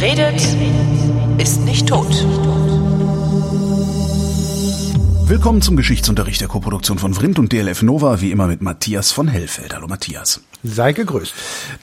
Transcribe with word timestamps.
Wer 0.00 0.12
redet, 0.12 0.40
ist 1.38 1.60
nicht 1.60 1.86
tot. 1.86 2.08
Willkommen 5.28 5.60
zum 5.60 5.76
Geschichtsunterricht 5.76 6.40
der 6.40 6.48
Koproduktion 6.48 6.98
von 6.98 7.12
Vrindt 7.12 7.38
und 7.38 7.52
DLF 7.52 7.82
Nova, 7.82 8.22
wie 8.22 8.30
immer 8.30 8.46
mit 8.46 8.62
Matthias 8.62 9.12
von 9.12 9.28
Hellfeld. 9.28 9.74
Hallo 9.74 9.88
Matthias. 9.88 10.40
Sei 10.62 10.94
gegrüßt. 10.94 11.34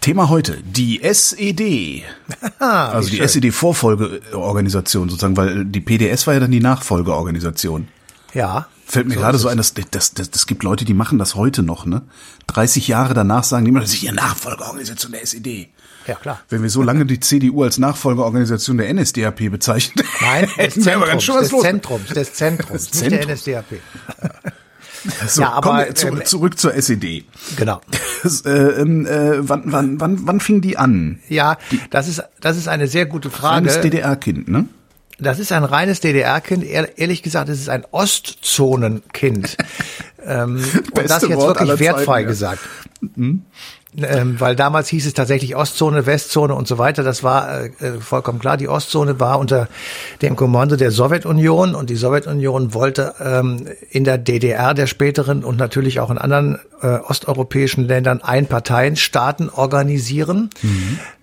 Thema 0.02 0.30
heute, 0.30 0.58
die 0.64 1.04
SED. 1.04 2.06
also 2.60 3.08
die 3.08 3.20
SED-Vorfolgeorganisation 3.20 5.10
sozusagen, 5.10 5.38
weil 5.38 5.66
die 5.66 5.82
PDS 5.82 6.26
war 6.26 6.34
ja 6.34 6.40
dann 6.40 6.52
die 6.52 6.60
Nachfolgeorganisation. 6.60 7.88
Ja. 8.34 8.68
Fällt 8.88 9.08
mir 9.08 9.14
so 9.14 9.20
gerade 9.20 9.38
so 9.38 9.48
ein, 9.48 9.58
dass 9.58 9.76
das, 9.76 10.16
das, 10.16 10.32
das 10.32 10.48
gibt 10.48 10.64
Leute, 10.64 10.86
die 10.86 10.96
machen 10.96 11.20
das 11.20 11.36
heute 11.36 11.62
noch, 11.62 11.86
ne? 11.86 12.02
30 12.48 12.88
Jahre 12.88 13.14
danach 13.14 13.44
sagen 13.44 13.66
die 13.66 13.70
immer, 13.70 13.82
das 13.82 13.94
ist 13.94 14.02
die 14.02 14.12
Nachfolgeorganisation 14.12 15.12
der 15.12 15.22
SED. 15.22 15.70
Ja, 16.08 16.16
klar. 16.16 16.40
Wenn 16.50 16.64
wir 16.64 16.70
so 16.70 16.82
lange 16.82 17.06
die 17.06 17.20
CDU 17.20 17.64
als 17.64 17.78
Nachfolgeorganisation 17.78 18.78
der 18.78 18.94
NSDAP 18.94 19.52
bezeichnen, 19.52 20.06
Nein, 20.22 20.48
des 20.58 20.74
Zentrums, 20.76 21.26
des 21.26 21.52
los. 21.52 21.62
Zentrums, 21.62 22.08
des 22.10 22.34
Zentrums, 22.34 22.90
Des 22.92 23.02
nicht 23.02 23.12
der 23.12 23.20
Zentrums. 23.38 23.40
NSDAP. 23.42 23.66
So, 25.28 25.42
Ja, 25.44 25.52
aber, 25.54 25.86
wir 25.86 25.96
zu, 25.96 26.08
ähm, 26.08 26.26
zurück 26.26 26.60
zur 26.60 26.74
SED. 26.74 27.24
Genau. 27.56 27.80
Das, 28.24 28.42
äh, 28.42 28.50
ähm, 28.52 29.06
äh, 29.06 29.48
wann, 29.48 29.62
wann, 29.68 30.02
wann, 30.02 30.28
wann 30.28 30.40
fing 30.42 30.60
die 30.60 30.76
an? 30.78 31.20
Ja, 31.30 31.58
das 31.92 32.10
ist, 32.10 32.24
das 32.42 32.58
ist 32.58 32.68
eine 32.68 32.88
sehr 32.88 33.06
gute 33.06 33.30
Reines 33.42 33.76
Frage. 33.76 33.90
DDR-Kind, 33.90 34.48
ne? 34.50 34.66
Das 35.20 35.40
ist 35.40 35.52
ein 35.54 35.64
reines 35.64 36.02
DDR-Kind. 36.02 36.64
Ehr- 36.66 36.98
Ehrlich 36.98 37.24
gesagt, 37.24 37.48
es 37.48 37.60
ist 37.60 37.70
ein 37.70 37.86
Ostzonenkind. 37.92 39.56
ähm, 40.26 40.56
und 40.56 41.10
das 41.10 41.22
jetzt 41.22 41.32
wirklich 41.40 41.80
wertfrei 41.80 42.04
Zeiten, 42.06 42.22
ja. 42.24 42.28
gesagt. 42.28 42.60
Ähm, 44.00 44.40
weil 44.40 44.56
damals 44.56 44.90
hieß 44.90 45.08
es 45.08 45.14
tatsächlich 45.16 45.56
Ostzone, 45.56 46.06
Westzone 46.06 46.54
und 46.54 46.68
so 46.68 46.78
weiter. 46.78 47.04
Das 47.04 47.24
war 47.24 47.62
äh, 47.62 47.66
äh, 47.80 48.00
vollkommen 48.00 48.38
klar. 48.38 48.56
Die 48.56 48.68
Ostzone 48.68 49.20
war 49.20 49.40
unter 49.40 49.68
dem 50.22 50.36
Kommando 50.36 50.76
der 50.76 50.92
Sowjetunion 50.92 51.74
und 51.74 51.90
die 51.90 51.96
Sowjetunion 51.96 52.76
wollte 52.76 53.16
ähm, 53.20 53.68
in 53.90 54.04
der 54.04 54.20
DDR 54.20 54.76
der 54.76 54.86
späteren 54.86 55.44
und 55.44 55.58
natürlich 55.58 56.00
auch 56.00 56.12
in 56.12 56.20
anderen 56.20 56.60
äh, 56.82 56.88
osteuropäischen 56.88 57.88
Ländern 57.88 58.22
Einparteienstaaten 58.22 59.50
organisieren. 59.50 60.52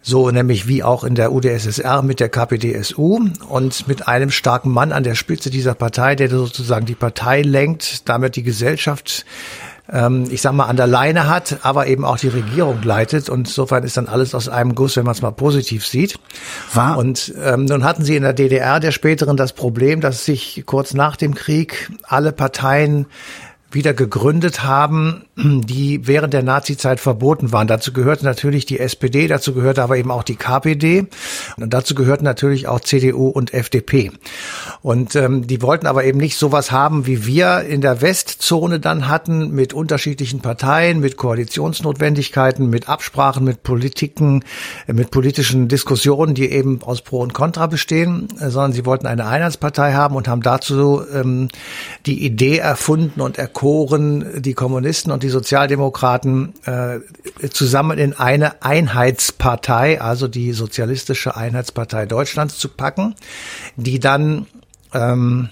So 0.02 0.30
nämlich 0.30 0.66
wie 0.66 0.82
auch 0.82 1.04
in 1.04 1.14
der 1.14 1.32
UdSSR 1.32 2.02
mit 2.02 2.18
der 2.18 2.28
KPDSU 2.28 3.20
und 3.48 3.86
mit 3.86 4.08
einem 4.08 4.30
starken 4.30 4.70
Mann 4.70 4.92
an 4.92 5.04
der 5.04 5.14
Spitze 5.14 5.48
dieser 5.48 5.74
Partei, 5.74 6.16
der 6.16 6.28
sozusagen 6.28 6.86
die 6.86 6.94
Partei 6.96 7.42
lenkt, 7.42 8.08
damit 8.08 8.36
die 8.36 8.42
Gesellschaft 8.42 9.24
ähm, 9.92 10.24
ich 10.30 10.40
sag 10.40 10.52
mal, 10.52 10.64
an 10.64 10.76
der 10.76 10.86
Leine 10.86 11.28
hat, 11.28 11.58
aber 11.62 11.86
eben 11.86 12.04
auch 12.04 12.18
die 12.18 12.28
Regierung 12.28 12.82
leitet. 12.82 13.28
Und 13.28 13.48
insofern 13.48 13.84
ist 13.84 13.96
dann 13.96 14.08
alles 14.08 14.34
aus 14.34 14.48
einem 14.48 14.74
Guss, 14.74 14.96
wenn 14.96 15.04
man 15.04 15.12
es 15.12 15.22
mal 15.22 15.30
positiv 15.30 15.86
sieht. 15.86 16.18
War, 16.72 16.96
Und 16.96 17.34
ähm, 17.42 17.66
nun 17.66 17.84
hatten 17.84 18.04
sie 18.04 18.16
in 18.16 18.22
der 18.22 18.32
DDR 18.32 18.80
der 18.80 18.92
späteren 18.92 19.36
das 19.36 19.52
Problem, 19.52 20.00
dass 20.00 20.24
sich 20.24 20.62
kurz 20.66 20.94
nach 20.94 21.16
dem 21.16 21.34
Krieg 21.34 21.90
alle 22.02 22.32
Parteien 22.32 23.06
wieder 23.74 23.94
gegründet 23.94 24.62
haben, 24.62 25.24
die 25.36 26.06
während 26.06 26.32
der 26.32 26.42
Nazizeit 26.42 27.00
verboten 27.00 27.52
waren. 27.52 27.66
Dazu 27.66 27.92
gehörte 27.92 28.24
natürlich 28.24 28.66
die 28.66 28.78
SPD, 28.78 29.26
dazu 29.26 29.54
gehörte 29.54 29.82
aber 29.82 29.96
eben 29.96 30.10
auch 30.10 30.22
die 30.22 30.36
KPD 30.36 31.06
und 31.56 31.74
dazu 31.74 31.94
gehörten 31.94 32.24
natürlich 32.24 32.68
auch 32.68 32.80
CDU 32.80 33.28
und 33.28 33.52
FDP. 33.52 34.12
Und 34.82 35.16
ähm, 35.16 35.46
die 35.46 35.62
wollten 35.62 35.86
aber 35.86 36.04
eben 36.04 36.18
nicht 36.18 36.36
sowas 36.36 36.70
haben, 36.70 37.06
wie 37.06 37.26
wir 37.26 37.62
in 37.62 37.80
der 37.80 38.00
Westzone 38.00 38.80
dann 38.80 39.08
hatten, 39.08 39.50
mit 39.50 39.72
unterschiedlichen 39.72 40.40
Parteien, 40.40 41.00
mit 41.00 41.16
Koalitionsnotwendigkeiten, 41.16 42.70
mit 42.70 42.88
Absprachen, 42.88 43.44
mit 43.44 43.62
Politiken, 43.62 44.44
äh, 44.86 44.92
mit 44.92 45.10
politischen 45.10 45.68
Diskussionen, 45.68 46.34
die 46.34 46.50
eben 46.50 46.82
aus 46.82 47.02
Pro 47.02 47.20
und 47.20 47.34
Contra 47.34 47.66
bestehen, 47.66 48.28
äh, 48.38 48.50
sondern 48.50 48.72
sie 48.72 48.86
wollten 48.86 49.06
eine 49.06 49.26
Einheitspartei 49.26 49.94
haben 49.94 50.16
und 50.16 50.28
haben 50.28 50.42
dazu 50.42 51.02
ähm, 51.12 51.48
die 52.06 52.24
Idee 52.24 52.58
erfunden 52.58 53.20
und 53.20 53.38
erkoren, 53.64 54.42
die 54.42 54.54
Kommunisten 54.54 55.10
und 55.12 55.22
die 55.22 55.28
Sozialdemokraten 55.30 56.52
äh, 56.66 57.48
zusammen 57.48 57.98
in 57.98 58.12
eine 58.12 58.62
Einheitspartei, 58.62 60.00
also 60.00 60.28
die 60.28 60.52
Sozialistische 60.52 61.36
Einheitspartei 61.36 62.06
Deutschlands 62.06 62.58
zu 62.58 62.68
packen, 62.68 63.14
die 63.76 63.98
dann 63.98 64.46
ähm, 64.92 65.48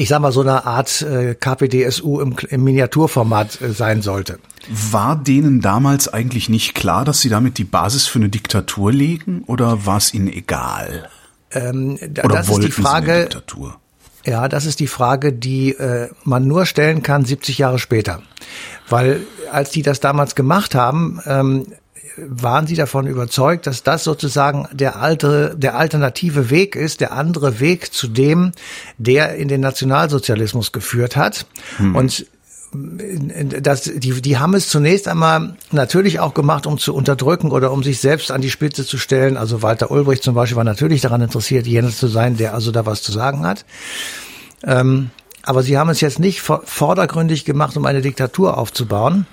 ich 0.00 0.08
sag 0.08 0.20
mal, 0.20 0.30
so 0.30 0.42
eine 0.42 0.64
Art 0.64 1.02
äh, 1.02 1.34
KPDSU 1.34 2.20
im, 2.20 2.36
im 2.48 2.62
Miniaturformat 2.62 3.60
äh, 3.60 3.72
sein 3.72 4.00
sollte. 4.00 4.38
war 4.70 5.16
denen 5.16 5.60
damals 5.60 6.06
eigentlich 6.06 6.48
nicht 6.48 6.76
klar, 6.76 7.04
dass 7.04 7.20
sie 7.20 7.28
damit 7.28 7.58
die 7.58 7.64
Basis 7.64 8.06
für 8.06 8.20
eine 8.20 8.28
Diktatur 8.28 8.92
legen? 8.92 9.42
Oder 9.48 9.86
war 9.86 9.96
es 9.96 10.14
ihnen 10.14 10.28
egal? 10.28 11.08
Ähm, 11.50 11.98
da- 12.10 12.22
Oder 12.24 12.36
das 12.36 12.46
ist 12.46 12.52
wollten 12.52 12.66
die 12.66 12.72
sie 12.72 12.78
eine 12.78 12.88
Frage, 12.88 13.20
Diktatur? 13.22 13.76
Ja, 14.28 14.48
das 14.48 14.66
ist 14.66 14.80
die 14.80 14.86
Frage, 14.86 15.32
die 15.32 15.70
äh, 15.70 16.08
man 16.24 16.46
nur 16.46 16.66
stellen 16.66 17.02
kann 17.02 17.24
70 17.24 17.58
Jahre 17.58 17.78
später. 17.78 18.22
Weil 18.88 19.20
als 19.50 19.70
die 19.70 19.82
das 19.82 20.00
damals 20.00 20.34
gemacht 20.34 20.74
haben, 20.74 21.20
ähm, 21.26 21.66
waren 22.16 22.66
sie 22.66 22.74
davon 22.74 23.06
überzeugt, 23.06 23.66
dass 23.66 23.82
das 23.82 24.04
sozusagen 24.04 24.66
der 24.72 24.96
alte, 25.00 25.54
der 25.56 25.76
alternative 25.76 26.50
Weg 26.50 26.74
ist, 26.74 27.00
der 27.00 27.12
andere 27.12 27.60
Weg 27.60 27.92
zu 27.92 28.08
dem, 28.08 28.52
der 28.98 29.36
in 29.36 29.48
den 29.48 29.60
Nationalsozialismus 29.60 30.72
geführt 30.72 31.16
hat. 31.16 31.46
Und 31.94 32.26
das, 32.72 33.82
die, 33.82 34.20
die 34.20 34.38
haben 34.38 34.54
es 34.54 34.68
zunächst 34.68 35.08
einmal 35.08 35.56
natürlich 35.72 36.20
auch 36.20 36.34
gemacht, 36.34 36.66
um 36.66 36.78
zu 36.78 36.94
unterdrücken 36.94 37.50
oder 37.50 37.72
um 37.72 37.82
sich 37.82 38.00
selbst 38.00 38.30
an 38.30 38.42
die 38.42 38.50
Spitze 38.50 38.84
zu 38.84 38.98
stellen. 38.98 39.36
Also 39.36 39.62
Walter 39.62 39.90
Ulbricht 39.90 40.22
zum 40.22 40.34
Beispiel 40.34 40.56
war 40.56 40.64
natürlich 40.64 41.00
daran 41.00 41.22
interessiert, 41.22 41.66
jener 41.66 41.90
zu 41.90 42.08
sein, 42.08 42.36
der 42.36 42.54
also 42.54 42.70
da 42.70 42.84
was 42.84 43.02
zu 43.02 43.12
sagen 43.12 43.46
hat. 43.46 43.64
Ähm, 44.62 45.10
aber 45.42 45.62
sie 45.62 45.78
haben 45.78 45.88
es 45.88 46.00
jetzt 46.00 46.18
nicht 46.18 46.42
vor- 46.42 46.62
vordergründig 46.64 47.44
gemacht, 47.44 47.76
um 47.76 47.86
eine 47.86 48.02
Diktatur 48.02 48.58
aufzubauen, 48.58 49.26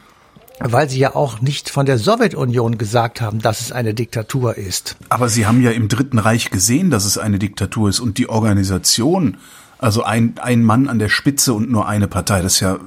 weil 0.59 0.90
sie 0.90 1.00
ja 1.00 1.13
auch 1.13 1.41
nicht 1.41 1.69
von 1.69 1.85
der 1.85 1.97
Sowjetunion 1.97 2.78
gesagt 2.78 3.19
haben, 3.19 3.40
dass 3.40 3.59
es 3.59 3.74
eine 3.74 3.94
Diktatur 3.94 4.57
ist. 4.57 4.95
Aber 5.09 5.28
sie 5.28 5.45
haben 5.45 5.62
ja 5.62 5.72
im 5.72 5.90
Dritten 5.90 6.19
Reich 6.19 6.51
gesehen, 6.51 6.90
dass 6.90 7.03
es 7.03 7.18
eine 7.18 7.38
Diktatur 7.40 7.90
ist 7.90 8.00
und 8.00 8.18
die 8.18 8.29
Organisation, 8.29 9.38
also 9.78 10.03
ein, 10.03 10.35
ein 10.41 10.63
Mann 10.63 10.88
an 10.88 11.00
der 11.00 11.09
Spitze 11.09 11.53
und 11.53 11.69
nur 11.69 11.85
eine 11.88 12.07
Partei, 12.07 12.41
das 12.41 12.53
ist 12.53 12.59
ja, 12.62 12.78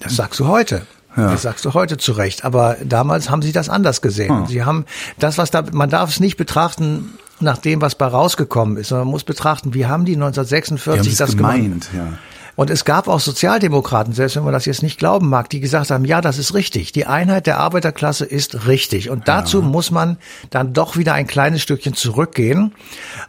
Das 0.00 0.16
sagst 0.16 0.40
du 0.40 0.46
heute. 0.46 0.86
Ja. 1.16 1.30
Das 1.30 1.42
sagst 1.42 1.64
du 1.64 1.72
heute 1.72 1.96
zu 1.96 2.12
Recht. 2.12 2.44
Aber 2.44 2.76
damals 2.84 3.30
haben 3.30 3.40
sie 3.42 3.52
das 3.52 3.68
anders 3.68 4.02
gesehen. 4.02 4.30
Ah. 4.30 4.46
Sie 4.46 4.64
haben 4.64 4.84
das, 5.18 5.38
was 5.38 5.50
da, 5.50 5.64
man 5.72 5.88
darf 5.88 6.10
es 6.10 6.20
nicht 6.20 6.36
betrachten 6.36 7.18
nach 7.40 7.58
dem, 7.58 7.80
was 7.80 7.94
bei 7.94 8.06
rausgekommen 8.06 8.76
ist, 8.76 8.88
sondern 8.88 9.06
man 9.06 9.12
muss 9.12 9.24
betrachten, 9.24 9.74
wie 9.74 9.86
haben 9.86 10.04
die 10.04 10.12
die 10.12 10.20
haben 10.20 10.28
1946 10.28 11.12
es 11.12 11.18
das 11.18 11.36
gemacht. 11.36 11.56
gemeint, 11.56 11.90
ja. 11.94 12.18
Und 12.56 12.70
es 12.70 12.86
gab 12.86 13.06
auch 13.06 13.20
Sozialdemokraten, 13.20 14.14
selbst 14.14 14.34
wenn 14.36 14.44
man 14.44 14.54
das 14.54 14.64
jetzt 14.64 14.82
nicht 14.82 14.98
glauben 14.98 15.28
mag, 15.28 15.50
die 15.50 15.60
gesagt 15.60 15.90
haben, 15.90 16.06
ja, 16.06 16.22
das 16.22 16.38
ist 16.38 16.54
richtig. 16.54 16.90
Die 16.90 17.04
Einheit 17.04 17.46
der 17.46 17.58
Arbeiterklasse 17.58 18.24
ist 18.24 18.66
richtig. 18.66 19.10
Und 19.10 19.28
dazu 19.28 19.60
muss 19.60 19.90
man 19.90 20.16
dann 20.48 20.72
doch 20.72 20.96
wieder 20.96 21.12
ein 21.12 21.26
kleines 21.26 21.60
Stückchen 21.60 21.92
zurückgehen 21.92 22.72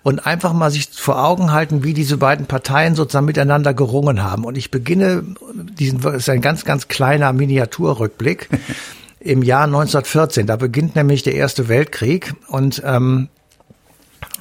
und 0.02 0.26
einfach 0.26 0.54
mal 0.54 0.72
sich 0.72 0.90
vor 0.94 1.22
Augen 1.22 1.52
halten, 1.52 1.84
wie 1.84 1.94
diese 1.94 2.16
beiden 2.16 2.46
Parteien 2.46 2.96
sozusagen 2.96 3.26
miteinander 3.26 3.74
gerungen 3.74 4.24
haben. 4.24 4.46
Und 4.46 4.58
ich 4.58 4.72
beginne, 4.72 5.24
diesen, 5.54 6.00
das 6.00 6.16
ist 6.16 6.30
ein 6.30 6.42
ganz, 6.42 6.64
ganz 6.64 6.88
kleiner 6.88 7.34
Miniaturrückblick. 7.34 8.50
Im 9.20 9.44
Jahr 9.44 9.64
1914, 9.64 10.48
da 10.48 10.56
beginnt 10.56 10.96
nämlich 10.96 11.24
der 11.24 11.34
Erste 11.34 11.68
Weltkrieg 11.68 12.34
und 12.48 12.82
ähm, 12.86 13.28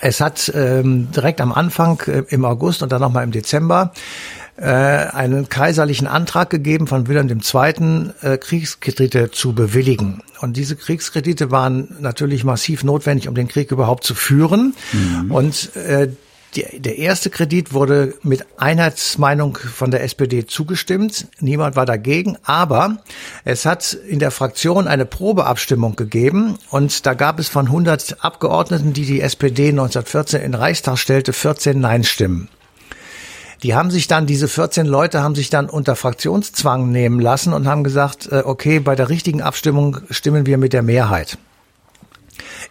es 0.01 0.21
hat 0.21 0.53
ähm, 0.55 1.09
direkt 1.11 1.41
am 1.41 1.53
Anfang 1.53 2.01
äh, 2.07 2.23
im 2.29 2.45
August 2.45 2.83
und 2.83 2.93
dann 2.93 3.01
nochmal 3.01 3.25
im 3.25 3.33
Dezember 3.33 3.93
einen 4.63 5.49
kaiserlichen 5.49 6.07
Antrag 6.07 6.51
gegeben 6.51 6.87
von 6.87 7.07
Wilhelm 7.09 7.29
II. 7.29 8.11
Äh, 8.23 8.39
Kriegskredite 8.39 9.31
zu 9.31 9.55
bewilligen. 9.55 10.23
Und 10.41 10.57
diese 10.57 10.77
Kriegskredite 10.77 11.51
waren 11.51 11.97
natürlich 12.01 12.45
massiv 12.45 12.85
notwendig, 12.85 13.29
um 13.29 13.35
den 13.35 13.49
Krieg 13.49 13.71
überhaupt 13.71 14.05
zu 14.05 14.15
führen. 14.15 14.75
Und 15.29 15.75
äh, 15.77 16.09
die, 16.55 16.81
der 16.81 16.99
erste 16.99 17.29
Kredit 17.29 17.73
wurde 17.73 18.15
mit 18.23 18.47
Einheitsmeinung 18.57 19.57
von 19.57 19.91
der 19.91 20.03
SPD 20.03 20.47
zugestimmt. 20.47 21.29
Niemand 21.41 21.77
war 21.77 21.87
dagegen. 21.87 22.39
Aber 22.45 22.99
es 23.45 23.67
hat 23.67 23.93
in 23.93 24.19
der 24.19 24.31
Fraktion 24.31 24.89
eine 24.89 25.05
Probeabstimmung 25.05 25.97
gegeben. 25.97 26.59
Und 26.71 27.05
da 27.05 27.15
gab 27.15 27.39
es 27.39 27.49
von 27.49 27.67
100 27.67 28.25
Abgeordneten, 28.25 28.93
die 28.93 29.05
die 29.05 29.21
SPD 29.21 29.69
1914 29.69 30.41
in 30.41 30.53
den 30.53 30.61
Reichstag 30.61 30.99
stellte, 30.99 31.33
14 31.33 31.79
Nein-Stimmen. 31.79 32.49
Die 33.63 33.75
haben 33.75 33.91
sich 33.91 34.07
dann, 34.07 34.27
diese 34.27 34.49
14 34.49 34.87
Leute 34.87 35.23
haben 35.23 35.35
sich 35.35 35.51
dann 35.51 35.69
unter 35.69 35.97
Fraktionszwang 35.97 36.91
nehmen 36.91 37.21
lassen 37.21 37.53
und 37.53 37.67
haben 37.67 37.85
gesagt, 37.85 38.29
äh, 38.31 38.43
okay, 38.45 38.81
bei 38.81 38.95
der 38.95 39.09
richtigen 39.09 39.43
Abstimmung 39.43 39.99
stimmen 40.11 40.47
wir 40.47 40.59
mit 40.59 40.73
der 40.73 40.83
Mehrheit. 40.83 41.39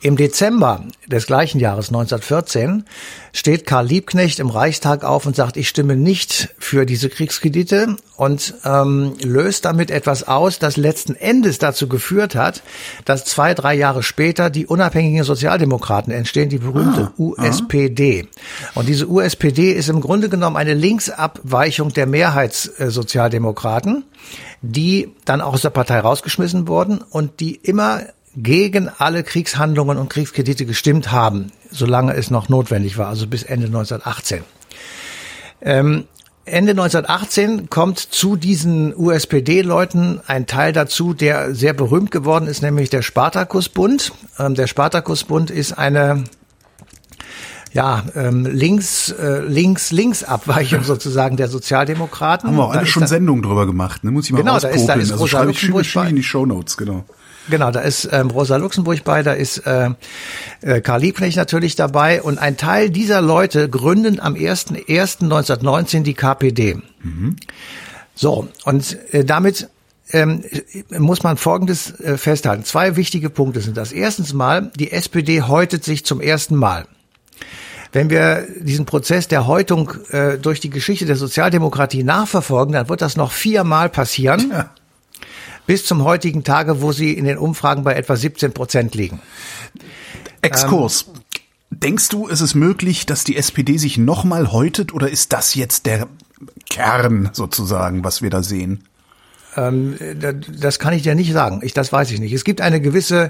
Im 0.02 0.18
Dezember 0.18 0.84
des 1.08 1.26
gleichen 1.28 1.60
Jahres 1.60 1.88
1914 1.88 2.86
steht 3.34 3.66
Karl 3.66 3.88
Liebknecht 3.88 4.40
im 4.40 4.50
Reichstag 4.50 5.04
auf 5.04 5.26
und 5.26 5.36
sagt, 5.36 5.58
ich 5.58 5.68
stimme 5.68 5.96
nicht 5.96 6.50
für 6.58 6.86
diese 6.86 7.10
Kriegskredite 7.10 7.96
und 8.16 8.54
ähm, 8.64 9.14
löst 9.22 9.66
damit 9.66 9.92
etwas 9.92 10.28
aus, 10.28 10.60
das 10.60 10.78
letzten 10.78 11.16
Endes 11.16 11.58
dazu 11.58 11.88
geführt 11.88 12.36
hat, 12.36 12.64
dass 13.04 13.26
zwei, 13.26 13.54
drei 13.54 13.74
Jahre 13.76 14.04
später 14.04 14.50
die 14.50 14.66
unabhängigen 14.68 15.24
Sozialdemokraten 15.24 16.14
entstehen, 16.14 16.50
die 16.50 16.60
berühmte 16.60 17.12
ah, 17.12 17.14
USPD. 17.18 18.28
Ah. 18.28 18.80
Und 18.80 18.88
diese 18.88 19.08
USPD 19.08 19.72
ist 19.72 19.90
im 19.90 20.02
Grunde 20.02 20.30
genommen 20.30 20.56
eine 20.56 20.74
Linksabweichung 20.74 21.94
der 21.94 22.08
Mehrheitssozialdemokraten, 22.08 24.06
die 24.62 25.14
dann 25.26 25.42
auch 25.42 25.54
aus 25.54 25.62
der 25.62 25.70
Partei 25.72 26.00
rausgeschmissen 26.00 26.68
wurden 26.68 27.00
und 27.00 27.40
die 27.40 27.56
immer 27.56 28.02
gegen 28.36 28.90
alle 28.90 29.24
Kriegshandlungen 29.24 29.98
und 29.98 30.10
Kriegskredite 30.10 30.66
gestimmt 30.66 31.12
haben, 31.12 31.52
solange 31.72 32.14
es 32.16 32.32
noch 32.32 32.50
notwendig 32.50 32.98
war, 32.98 33.08
also 33.08 33.28
bis 33.28 33.44
Ende 33.44 33.68
1918. 33.68 34.44
Ähm, 35.62 36.06
Ende 36.48 36.72
1918 36.72 37.72
kommt 37.72 37.98
zu 37.98 38.36
diesen 38.36 38.96
USPD-Leuten 38.96 40.22
ein 40.28 40.46
Teil 40.46 40.74
dazu, 40.74 41.16
der 41.16 41.56
sehr 41.56 41.74
berühmt 41.74 42.12
geworden 42.12 42.46
ist, 42.46 42.62
nämlich 42.62 42.92
der 42.92 43.02
Spartakusbund. 43.02 44.12
Ähm, 44.38 44.54
der 44.54 44.68
Spartakusbund 44.68 45.50
ist 45.50 45.74
eine 45.74 46.26
ja, 47.74 48.04
ähm, 48.16 48.46
links, 48.46 49.10
äh, 49.10 49.42
links, 49.42 49.92
links 49.92 50.24
Abweichung 50.24 50.84
sozusagen 50.86 51.36
der 51.36 51.50
Sozialdemokraten. 51.50 52.50
Haben 52.50 52.58
wir 52.58 52.64
auch 52.64 52.76
alle 52.76 52.86
schon 52.86 53.08
Sendungen 53.08 53.42
drüber 53.42 53.66
gemacht, 53.66 54.04
ne? 54.04 54.12
Muss 54.12 54.26
ich 54.28 54.32
mal 54.32 54.38
genau, 54.38 54.60
da 54.60 54.70
ist, 54.70 54.86
da 54.86 54.94
ist 54.94 55.12
also 55.12 55.28
schreibe 55.28 55.52
ich 55.52 55.60
schön 55.60 56.08
in 56.08 56.16
die 56.16 56.24
Shownotes, 56.24 56.78
genau. 56.78 57.04
Genau, 57.50 57.72
da 57.72 57.82
ist 57.82 58.10
ähm, 58.12 58.30
Rosa 58.30 58.58
Luxemburg 58.58 59.04
bei, 59.04 59.22
da 59.22 59.34
ist 59.34 59.60
äh, 59.60 59.90
äh, 60.62 60.82
Karl 60.82 61.02
Liebknecht 61.02 61.38
natürlich 61.38 61.76
dabei 61.76 62.22
und 62.22 62.40
ein 62.40 62.58
Teil 62.58 62.90
dieser 62.90 63.22
Leute 63.22 63.70
gründen 63.70 64.20
am 64.20 64.34
1.1.1919 64.34 66.04
die 66.04 66.16
KPD. 66.16 66.78
Mhm. 67.04 67.36
So, 68.16 68.48
und 68.64 68.98
äh, 69.14 69.24
damit 69.24 69.70
ähm, 70.12 70.44
muss 70.90 71.24
man 71.24 71.38
Folgendes 71.38 72.00
äh, 72.00 72.18
festhalten. 72.18 72.64
Zwei 72.64 72.96
wichtige 72.96 73.30
Punkte 73.30 73.62
sind 73.62 73.78
das. 73.78 73.92
Erstens 73.92 74.34
mal, 74.34 74.72
die 74.76 74.92
SPD 74.92 75.42
häutet 75.42 75.84
sich 75.84 76.06
zum 76.06 76.22
ersten 76.22 76.56
Mal. 76.56 76.86
Wenn 77.92 78.10
wir 78.10 78.46
diesen 78.60 78.86
Prozess 78.86 79.28
der 79.28 79.48
Häutung 79.48 79.94
äh, 80.10 80.38
durch 80.38 80.60
die 80.60 80.70
Geschichte 80.70 81.06
der 81.06 81.16
Sozialdemokratie 81.16 82.04
nachverfolgen, 82.04 82.74
dann 82.74 82.90
wird 82.90 83.02
das 83.02 83.18
noch 83.18 83.32
viermal 83.32 83.90
passieren. 83.90 84.52
Ja 84.52 84.72
bis 85.68 85.86
zum 85.86 86.04
heutigen 86.04 86.44
Tage, 86.44 86.82
wo 86.82 86.92
sie 86.92 87.14
in 87.14 87.26
den 87.26 87.38
Umfragen 87.38 87.84
bei 87.84 87.96
etwa 87.96 88.16
17 88.16 88.54
Prozent 88.54 88.96
liegen. 88.96 89.20
Exkurs. 90.42 91.06
Ähm, 91.08 91.22
Denkst 91.72 92.10
du, 92.10 92.30
es 92.30 92.40
ist 92.42 92.56
möglich, 92.56 93.06
dass 93.06 93.24
die 93.24 93.36
SPD 93.36 93.78
sich 93.78 93.98
nochmal 93.98 94.52
häutet 94.52 94.94
oder 94.94 95.10
ist 95.10 95.34
das 95.34 95.56
jetzt 95.56 95.86
der 95.86 96.08
Kern 96.70 97.32
sozusagen, 97.34 98.04
was 98.04 98.22
wir 98.22 98.30
da 98.30 98.44
sehen? 98.44 98.86
Ähm, 99.58 99.98
das 100.58 100.80
kann 100.80 100.94
ich 100.94 101.04
dir 101.04 101.16
nicht 101.16 101.34
sagen. 101.34 101.62
Ich, 101.64 101.74
das 101.74 101.92
weiß 101.92 102.12
ich 102.12 102.20
nicht. 102.20 102.34
Es 102.34 102.44
gibt 102.44 102.62
eine 102.62 102.80
gewisse 102.80 103.26
äh, 103.26 103.30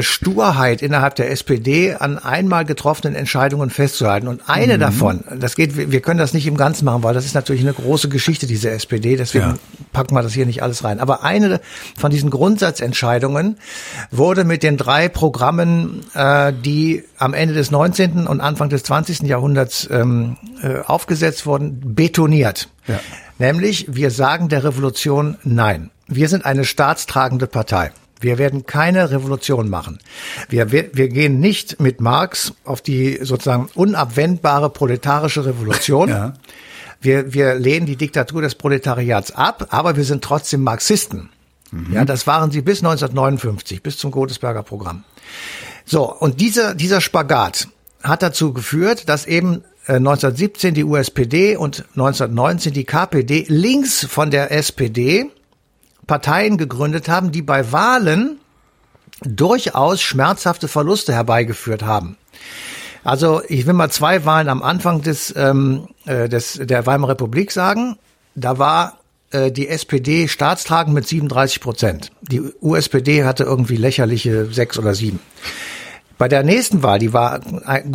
Sturheit 0.00 0.80
innerhalb 0.80 1.16
der 1.16 1.30
SPD 1.30 1.94
an 1.94 2.18
einmal 2.18 2.64
getroffenen 2.64 3.16
Entscheidungen 3.16 3.68
festzuhalten. 3.68 4.28
Und 4.28 4.48
eine 4.48 4.76
mhm. 4.76 4.80
davon, 4.80 5.24
das 5.38 5.56
geht, 5.56 5.76
wir 5.76 6.00
können 6.00 6.18
das 6.18 6.34
nicht 6.34 6.46
im 6.46 6.56
Ganzen 6.56 6.84
machen, 6.84 7.02
weil 7.02 7.14
das 7.14 7.24
ist 7.24 7.34
natürlich 7.34 7.62
eine 7.62 7.72
große 7.72 8.08
Geschichte, 8.08 8.46
diese 8.46 8.70
SPD, 8.70 9.16
deswegen 9.16 9.44
ja. 9.44 9.58
packen 9.92 10.14
wir 10.14 10.22
das 10.22 10.32
hier 10.32 10.46
nicht 10.46 10.62
alles 10.62 10.84
rein. 10.84 11.00
Aber 11.00 11.24
eine 11.24 11.60
von 11.98 12.12
diesen 12.12 12.30
Grundsatzentscheidungen 12.30 13.56
wurde 14.12 14.44
mit 14.44 14.62
den 14.62 14.76
drei 14.76 15.08
Programmen, 15.08 16.04
äh, 16.14 16.52
die 16.52 17.02
am 17.18 17.34
Ende 17.34 17.54
des 17.54 17.72
19. 17.72 18.28
und 18.28 18.40
Anfang 18.40 18.68
des 18.68 18.84
20. 18.84 19.22
Jahrhunderts 19.22 19.88
ähm, 19.90 20.36
äh, 20.62 20.78
aufgesetzt 20.86 21.44
wurden, 21.44 21.94
betoniert. 21.94 22.68
Ja. 22.86 23.00
Nämlich, 23.38 23.86
wir 23.88 24.12
sagen 24.12 24.48
der 24.48 24.62
Revolution 24.62 25.38
Nein. 25.42 25.90
Wir 26.06 26.28
sind 26.28 26.44
eine 26.44 26.64
staatstragende 26.64 27.46
Partei. 27.46 27.90
Wir 28.22 28.38
werden 28.38 28.66
keine 28.66 29.10
Revolution 29.10 29.68
machen. 29.68 29.98
Wir, 30.48 30.72
wir, 30.72 30.90
wir 30.94 31.08
gehen 31.08 31.40
nicht 31.40 31.80
mit 31.80 32.00
Marx 32.00 32.54
auf 32.64 32.80
die 32.80 33.18
sozusagen 33.22 33.68
unabwendbare 33.74 34.70
proletarische 34.70 35.44
Revolution. 35.44 36.08
Ja. 36.12 36.34
Wir, 37.00 37.34
wir 37.34 37.56
lehnen 37.56 37.84
die 37.84 37.96
Diktatur 37.96 38.42
des 38.42 38.54
Proletariats 38.54 39.32
ab, 39.32 39.66
aber 39.70 39.96
wir 39.96 40.04
sind 40.04 40.22
trotzdem 40.22 40.62
Marxisten. 40.62 41.30
Mhm. 41.72 41.92
Ja, 41.92 42.04
das 42.04 42.28
waren 42.28 42.52
sie 42.52 42.62
bis 42.62 42.78
1959, 42.78 43.82
bis 43.82 43.98
zum 43.98 44.12
Godesberger 44.12 44.62
Programm. 44.62 45.02
So, 45.84 46.12
und 46.12 46.40
dieser, 46.40 46.76
dieser 46.76 47.00
Spagat 47.00 47.66
hat 48.02 48.22
dazu 48.22 48.52
geführt, 48.52 49.08
dass 49.08 49.26
eben 49.26 49.64
1917 49.86 50.70
äh, 50.70 50.72
die 50.74 50.84
USPD 50.84 51.56
und 51.56 51.84
1919 51.96 52.72
die 52.72 52.84
KPD 52.84 53.46
links 53.48 54.06
von 54.06 54.30
der 54.30 54.52
SPD 54.52 55.30
Parteien 56.06 56.56
gegründet 56.56 57.08
haben, 57.08 57.32
die 57.32 57.42
bei 57.42 57.72
Wahlen 57.72 58.38
durchaus 59.22 60.00
schmerzhafte 60.00 60.68
Verluste 60.68 61.12
herbeigeführt 61.12 61.82
haben. 61.82 62.16
Also 63.04 63.42
ich 63.48 63.66
will 63.66 63.74
mal 63.74 63.90
zwei 63.90 64.24
Wahlen 64.24 64.48
am 64.48 64.62
Anfang 64.62 65.02
des, 65.02 65.34
ähm, 65.36 65.88
äh, 66.06 66.28
des 66.28 66.60
der 66.62 66.86
Weimarer 66.86 67.12
Republik 67.12 67.50
sagen. 67.50 67.96
Da 68.34 68.58
war 68.58 68.98
äh, 69.30 69.50
die 69.50 69.68
SPD 69.68 70.28
staatstragend 70.28 70.94
mit 70.94 71.06
37 71.06 71.60
Prozent. 71.60 72.12
Die 72.22 72.40
USPD 72.60 73.24
hatte 73.24 73.44
irgendwie 73.44 73.76
lächerliche 73.76 74.46
sechs 74.46 74.78
oder 74.78 74.94
sieben. 74.94 75.20
Bei 76.18 76.28
der 76.28 76.44
nächsten 76.44 76.84
Wahl, 76.84 77.00
die 77.00 77.12
war 77.12 77.40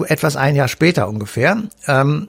etwas 0.08 0.36
ein 0.36 0.56
Jahr 0.56 0.68
später 0.68 1.08
ungefähr, 1.08 1.64
ähm, 1.88 2.28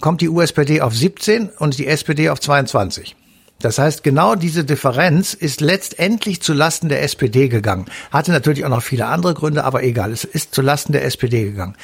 kommt 0.00 0.22
die 0.22 0.30
USPD 0.30 0.80
auf 0.80 0.94
17 0.94 1.50
und 1.58 1.76
die 1.78 1.86
SPD 1.86 2.30
auf 2.30 2.40
22. 2.40 3.14
Das 3.60 3.78
heißt, 3.78 4.02
genau 4.02 4.34
diese 4.34 4.64
Differenz 4.64 5.32
ist 5.32 5.60
letztendlich 5.60 6.42
zu 6.42 6.52
Lasten 6.52 6.88
der 6.88 7.02
SPD 7.02 7.48
gegangen. 7.48 7.86
Hatte 8.10 8.30
natürlich 8.30 8.64
auch 8.64 8.70
noch 8.70 8.82
viele 8.82 9.06
andere 9.06 9.32
Gründe, 9.34 9.64
aber 9.64 9.82
egal, 9.82 10.12
es 10.12 10.24
ist 10.24 10.54
zu 10.54 10.60
Lasten 10.60 10.92
der 10.92 11.04
SPD 11.04 11.44
gegangen. 11.44 11.74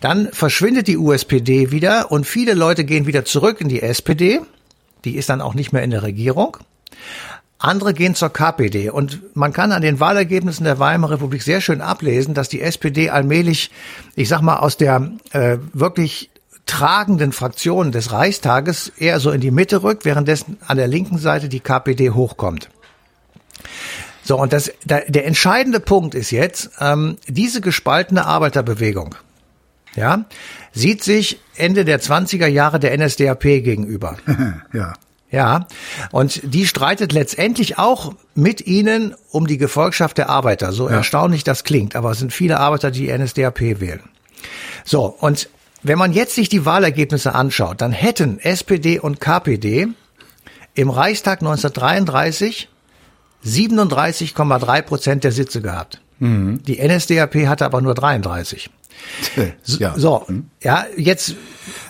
Dann 0.00 0.28
verschwindet 0.32 0.88
die 0.88 0.98
USPD 0.98 1.70
wieder 1.70 2.12
und 2.12 2.26
viele 2.26 2.52
Leute 2.54 2.84
gehen 2.84 3.06
wieder 3.06 3.24
zurück 3.24 3.60
in 3.60 3.68
die 3.68 3.80
SPD. 3.80 4.40
Die 5.04 5.16
ist 5.16 5.30
dann 5.30 5.40
auch 5.40 5.54
nicht 5.54 5.72
mehr 5.72 5.82
in 5.82 5.90
der 5.90 6.02
Regierung. 6.02 6.58
Andere 7.58 7.94
gehen 7.94 8.14
zur 8.14 8.30
KPD. 8.30 8.90
Und 8.90 9.36
man 9.36 9.52
kann 9.52 9.72
an 9.72 9.82
den 9.82 10.00
Wahlergebnissen 10.00 10.64
der 10.64 10.80
Weimarer 10.80 11.12
Republik 11.12 11.42
sehr 11.42 11.60
schön 11.60 11.80
ablesen, 11.80 12.34
dass 12.34 12.48
die 12.48 12.60
SPD 12.60 13.08
allmählich, 13.08 13.70
ich 14.16 14.28
sag 14.28 14.42
mal, 14.42 14.56
aus 14.56 14.76
der 14.76 15.12
äh, 15.30 15.58
wirklich 15.72 16.30
tragenden 16.66 17.32
Fraktionen 17.32 17.92
des 17.92 18.12
Reichstages 18.12 18.88
eher 18.96 19.20
so 19.20 19.30
in 19.30 19.40
die 19.40 19.50
Mitte 19.50 19.82
rückt, 19.82 20.04
währenddessen 20.04 20.58
an 20.66 20.76
der 20.76 20.88
linken 20.88 21.18
Seite 21.18 21.48
die 21.48 21.60
KPD 21.60 22.10
hochkommt. 22.10 22.68
So, 24.24 24.38
und 24.38 24.52
das, 24.52 24.72
der, 24.84 25.04
der 25.08 25.26
entscheidende 25.26 25.80
Punkt 25.80 26.14
ist 26.14 26.30
jetzt, 26.30 26.70
ähm, 26.80 27.16
diese 27.26 27.60
gespaltene 27.60 28.24
Arbeiterbewegung, 28.24 29.16
ja, 29.96 30.24
sieht 30.72 31.02
sich 31.02 31.40
Ende 31.56 31.84
der 31.84 32.00
20er 32.00 32.46
Jahre 32.46 32.78
der 32.78 32.96
NSDAP 32.96 33.42
gegenüber. 33.42 34.16
ja. 34.72 34.94
Ja, 35.30 35.66
und 36.10 36.42
die 36.44 36.66
streitet 36.66 37.14
letztendlich 37.14 37.78
auch 37.78 38.12
mit 38.34 38.66
ihnen 38.66 39.14
um 39.30 39.46
die 39.46 39.56
Gefolgschaft 39.56 40.18
der 40.18 40.28
Arbeiter. 40.28 40.72
So 40.72 40.90
ja. 40.90 40.96
erstaunlich 40.96 41.42
das 41.42 41.64
klingt, 41.64 41.96
aber 41.96 42.10
es 42.10 42.18
sind 42.18 42.34
viele 42.34 42.60
Arbeiter, 42.60 42.90
die 42.90 43.06
die 43.06 43.18
NSDAP 43.18 43.60
wählen. 43.80 44.02
So, 44.84 45.06
und 45.06 45.48
wenn 45.82 45.98
man 45.98 46.12
jetzt 46.12 46.34
sich 46.34 46.48
die 46.48 46.64
Wahlergebnisse 46.64 47.34
anschaut, 47.34 47.80
dann 47.80 47.92
hätten 47.92 48.38
SPD 48.38 48.98
und 48.98 49.20
KPD 49.20 49.88
im 50.74 50.90
Reichstag 50.90 51.40
1933 51.40 52.68
37,3 53.44 54.82
Prozent 54.82 55.24
der 55.24 55.32
Sitze 55.32 55.60
gehabt. 55.60 56.00
Mhm. 56.20 56.62
Die 56.62 56.80
NSDAP 56.80 57.46
hatte 57.46 57.64
aber 57.64 57.80
nur 57.80 57.94
33. 57.94 58.70
ja. 59.66 59.94
So, 59.96 60.24
mhm. 60.28 60.50
ja, 60.62 60.86
jetzt, 60.96 61.34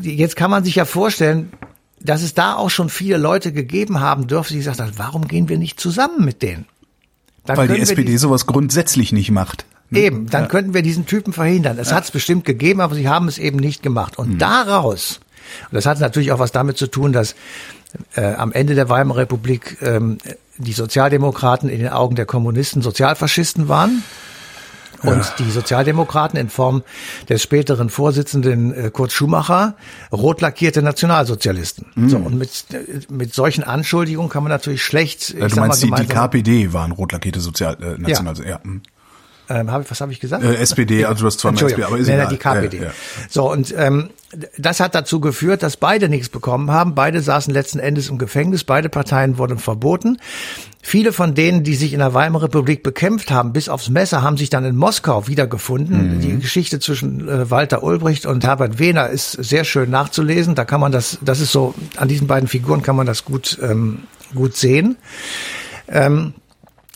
jetzt 0.00 0.36
kann 0.36 0.50
man 0.50 0.64
sich 0.64 0.76
ja 0.76 0.86
vorstellen, 0.86 1.52
dass 2.00 2.22
es 2.22 2.34
da 2.34 2.56
auch 2.56 2.70
schon 2.70 2.88
viele 2.88 3.18
Leute 3.18 3.52
gegeben 3.52 4.00
haben 4.00 4.26
dürfte, 4.26 4.54
die 4.54 4.60
gesagt 4.60 4.80
haben, 4.80 4.92
warum 4.96 5.28
gehen 5.28 5.48
wir 5.48 5.58
nicht 5.58 5.78
zusammen 5.78 6.24
mit 6.24 6.42
denen? 6.42 6.66
Dann 7.44 7.56
Weil 7.56 7.68
die 7.68 7.80
SPD 7.80 8.04
die, 8.12 8.16
sowas 8.16 8.46
grundsätzlich 8.46 9.12
nicht 9.12 9.30
macht. 9.30 9.66
Ne? 9.92 10.00
Eben, 10.00 10.26
dann 10.28 10.42
ja. 10.42 10.48
könnten 10.48 10.74
wir 10.74 10.82
diesen 10.82 11.06
Typen 11.06 11.32
verhindern. 11.32 11.78
Es 11.78 11.90
ja. 11.90 11.96
hat 11.96 12.04
es 12.04 12.10
bestimmt 12.10 12.44
gegeben, 12.44 12.80
aber 12.80 12.94
sie 12.94 13.08
haben 13.08 13.28
es 13.28 13.38
eben 13.38 13.58
nicht 13.58 13.82
gemacht. 13.82 14.18
Und 14.18 14.34
mhm. 14.34 14.38
daraus, 14.38 15.20
und 15.70 15.74
das 15.74 15.86
hat 15.86 16.00
natürlich 16.00 16.32
auch 16.32 16.38
was 16.38 16.52
damit 16.52 16.78
zu 16.78 16.86
tun, 16.86 17.12
dass 17.12 17.34
äh, 18.14 18.34
am 18.34 18.52
Ende 18.52 18.74
der 18.74 18.88
Weimarer 18.88 19.20
Republik 19.20 19.76
ähm, 19.82 20.18
die 20.56 20.72
Sozialdemokraten 20.72 21.68
in 21.68 21.80
den 21.80 21.88
Augen 21.88 22.16
der 22.16 22.26
Kommunisten 22.26 22.82
Sozialfaschisten 22.82 23.68
waren. 23.68 24.02
Und 25.02 25.18
ja. 25.18 25.34
die 25.40 25.50
Sozialdemokraten 25.50 26.38
in 26.38 26.48
Form 26.48 26.84
des 27.28 27.42
späteren 27.42 27.90
Vorsitzenden 27.90 28.72
äh, 28.72 28.90
Kurt 28.90 29.10
Schumacher 29.10 29.74
rot 30.12 30.40
lackierte 30.40 30.80
Nationalsozialisten. 30.80 31.86
Mhm. 31.96 32.08
So, 32.08 32.18
und 32.18 32.38
mit, 32.38 32.66
äh, 32.70 33.00
mit 33.10 33.34
solchen 33.34 33.64
Anschuldigungen 33.64 34.30
kann 34.30 34.44
man 34.44 34.50
natürlich 34.50 34.84
schlecht. 34.84 35.30
Ja, 35.30 35.48
du 35.48 35.56
meinst, 35.56 35.84
mal, 35.88 35.96
die, 35.96 36.06
die 36.06 36.14
KPD 36.14 36.72
waren 36.72 36.92
rot 36.92 37.10
lackierte 37.10 37.40
Sozial, 37.40 37.76
äh, 37.82 38.00
Nationalsozialisten. 38.00 38.70
Ja. 38.74 38.74
ja. 38.74 38.80
Ähm, 39.48 39.70
hab, 39.70 39.90
was 39.90 40.00
habe 40.00 40.12
ich 40.12 40.20
gesagt? 40.20 40.44
Äh, 40.44 40.54
SPD, 40.56 41.04
also 41.04 41.20
du 41.20 41.26
hast 41.26 41.40
zweimal 41.40 41.62
SPD, 41.64 41.84
aber 41.84 41.98
ist 41.98 42.08
egal. 42.08 42.28
die 42.28 42.36
KPD. 42.36 42.76
Ja, 42.76 42.82
ja. 42.84 42.90
So, 43.28 43.50
und 43.50 43.74
ähm, 43.76 44.10
das 44.56 44.80
hat 44.80 44.94
dazu 44.94 45.20
geführt, 45.20 45.62
dass 45.62 45.76
beide 45.76 46.08
nichts 46.08 46.28
bekommen 46.28 46.70
haben. 46.70 46.94
Beide 46.94 47.20
saßen 47.20 47.52
letzten 47.52 47.78
Endes 47.78 48.08
im 48.08 48.18
Gefängnis, 48.18 48.64
beide 48.64 48.88
Parteien 48.88 49.36
wurden 49.36 49.58
verboten. 49.58 50.18
Viele 50.80 51.12
von 51.12 51.34
denen, 51.34 51.64
die 51.64 51.74
sich 51.74 51.92
in 51.92 51.98
der 51.98 52.14
Weimarer 52.14 52.44
Republik 52.44 52.82
bekämpft 52.82 53.30
haben, 53.30 53.52
bis 53.52 53.68
aufs 53.68 53.88
Messer, 53.88 54.22
haben 54.22 54.36
sich 54.36 54.48
dann 54.48 54.64
in 54.64 54.74
Moskau 54.74 55.28
wiedergefunden. 55.28 56.16
Mhm. 56.16 56.20
Die 56.20 56.38
Geschichte 56.38 56.80
zwischen 56.80 57.28
äh, 57.28 57.50
Walter 57.50 57.82
Ulbricht 57.82 58.26
und 58.26 58.44
Herbert 58.44 58.78
Wehner 58.78 59.08
ist 59.08 59.32
sehr 59.32 59.64
schön 59.64 59.90
nachzulesen. 59.90 60.54
Da 60.54 60.64
kann 60.64 60.80
man 60.80 60.92
das, 60.92 61.18
das 61.20 61.40
ist 61.40 61.52
so, 61.52 61.74
an 61.96 62.08
diesen 62.08 62.26
beiden 62.26 62.48
Figuren 62.48 62.82
kann 62.82 62.96
man 62.96 63.06
das 63.06 63.24
gut, 63.24 63.58
ähm, 63.62 64.04
gut 64.34 64.56
sehen. 64.56 64.96
Ähm, 65.88 66.34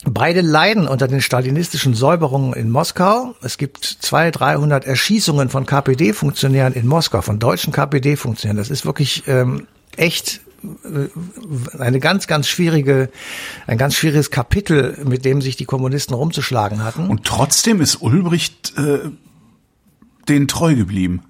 Beide 0.09 0.41
leiden 0.41 0.87
unter 0.87 1.09
den 1.09 1.21
stalinistischen 1.21 1.95
Säuberungen 1.95 2.55
in 2.55 2.71
Moskau. 2.71 3.35
Es 3.43 3.59
gibt 3.59 3.85
zwei, 3.85 4.31
dreihundert 4.31 4.85
Erschießungen 4.85 5.49
von 5.49 5.67
KPD-Funktionären 5.67 6.75
in 6.75 6.87
Moskau, 6.87 7.23
von 7.23 7.41
deutschen 7.41 7.73
KPD-Funktionären. 7.73 8.57
Das 8.57 8.71
ist 8.71 8.87
wirklich 8.87 9.25
ähm, 9.27 9.67
echt 9.97 10.43
äh, 10.63 11.77
eine 11.79 11.99
ganz, 11.99 12.29
ganz 12.29 12.47
schwierige, 12.47 13.11
ein 13.67 13.79
ganz 13.79 13.97
schwieriges 13.97 14.31
Kapitel, 14.31 14.97
mit 15.05 15.25
dem 15.25 15.43
sich 15.43 15.57
die 15.57 15.65
Kommunisten 15.65 16.15
rumzuschlagen 16.15 16.85
hatten. 16.85 17.09
Und 17.09 17.25
trotzdem 17.25 17.81
ist 17.81 18.01
Ulbricht 18.01 18.75
äh, 18.79 19.11
den 20.29 20.47
treu 20.47 20.77
geblieben. 20.77 21.23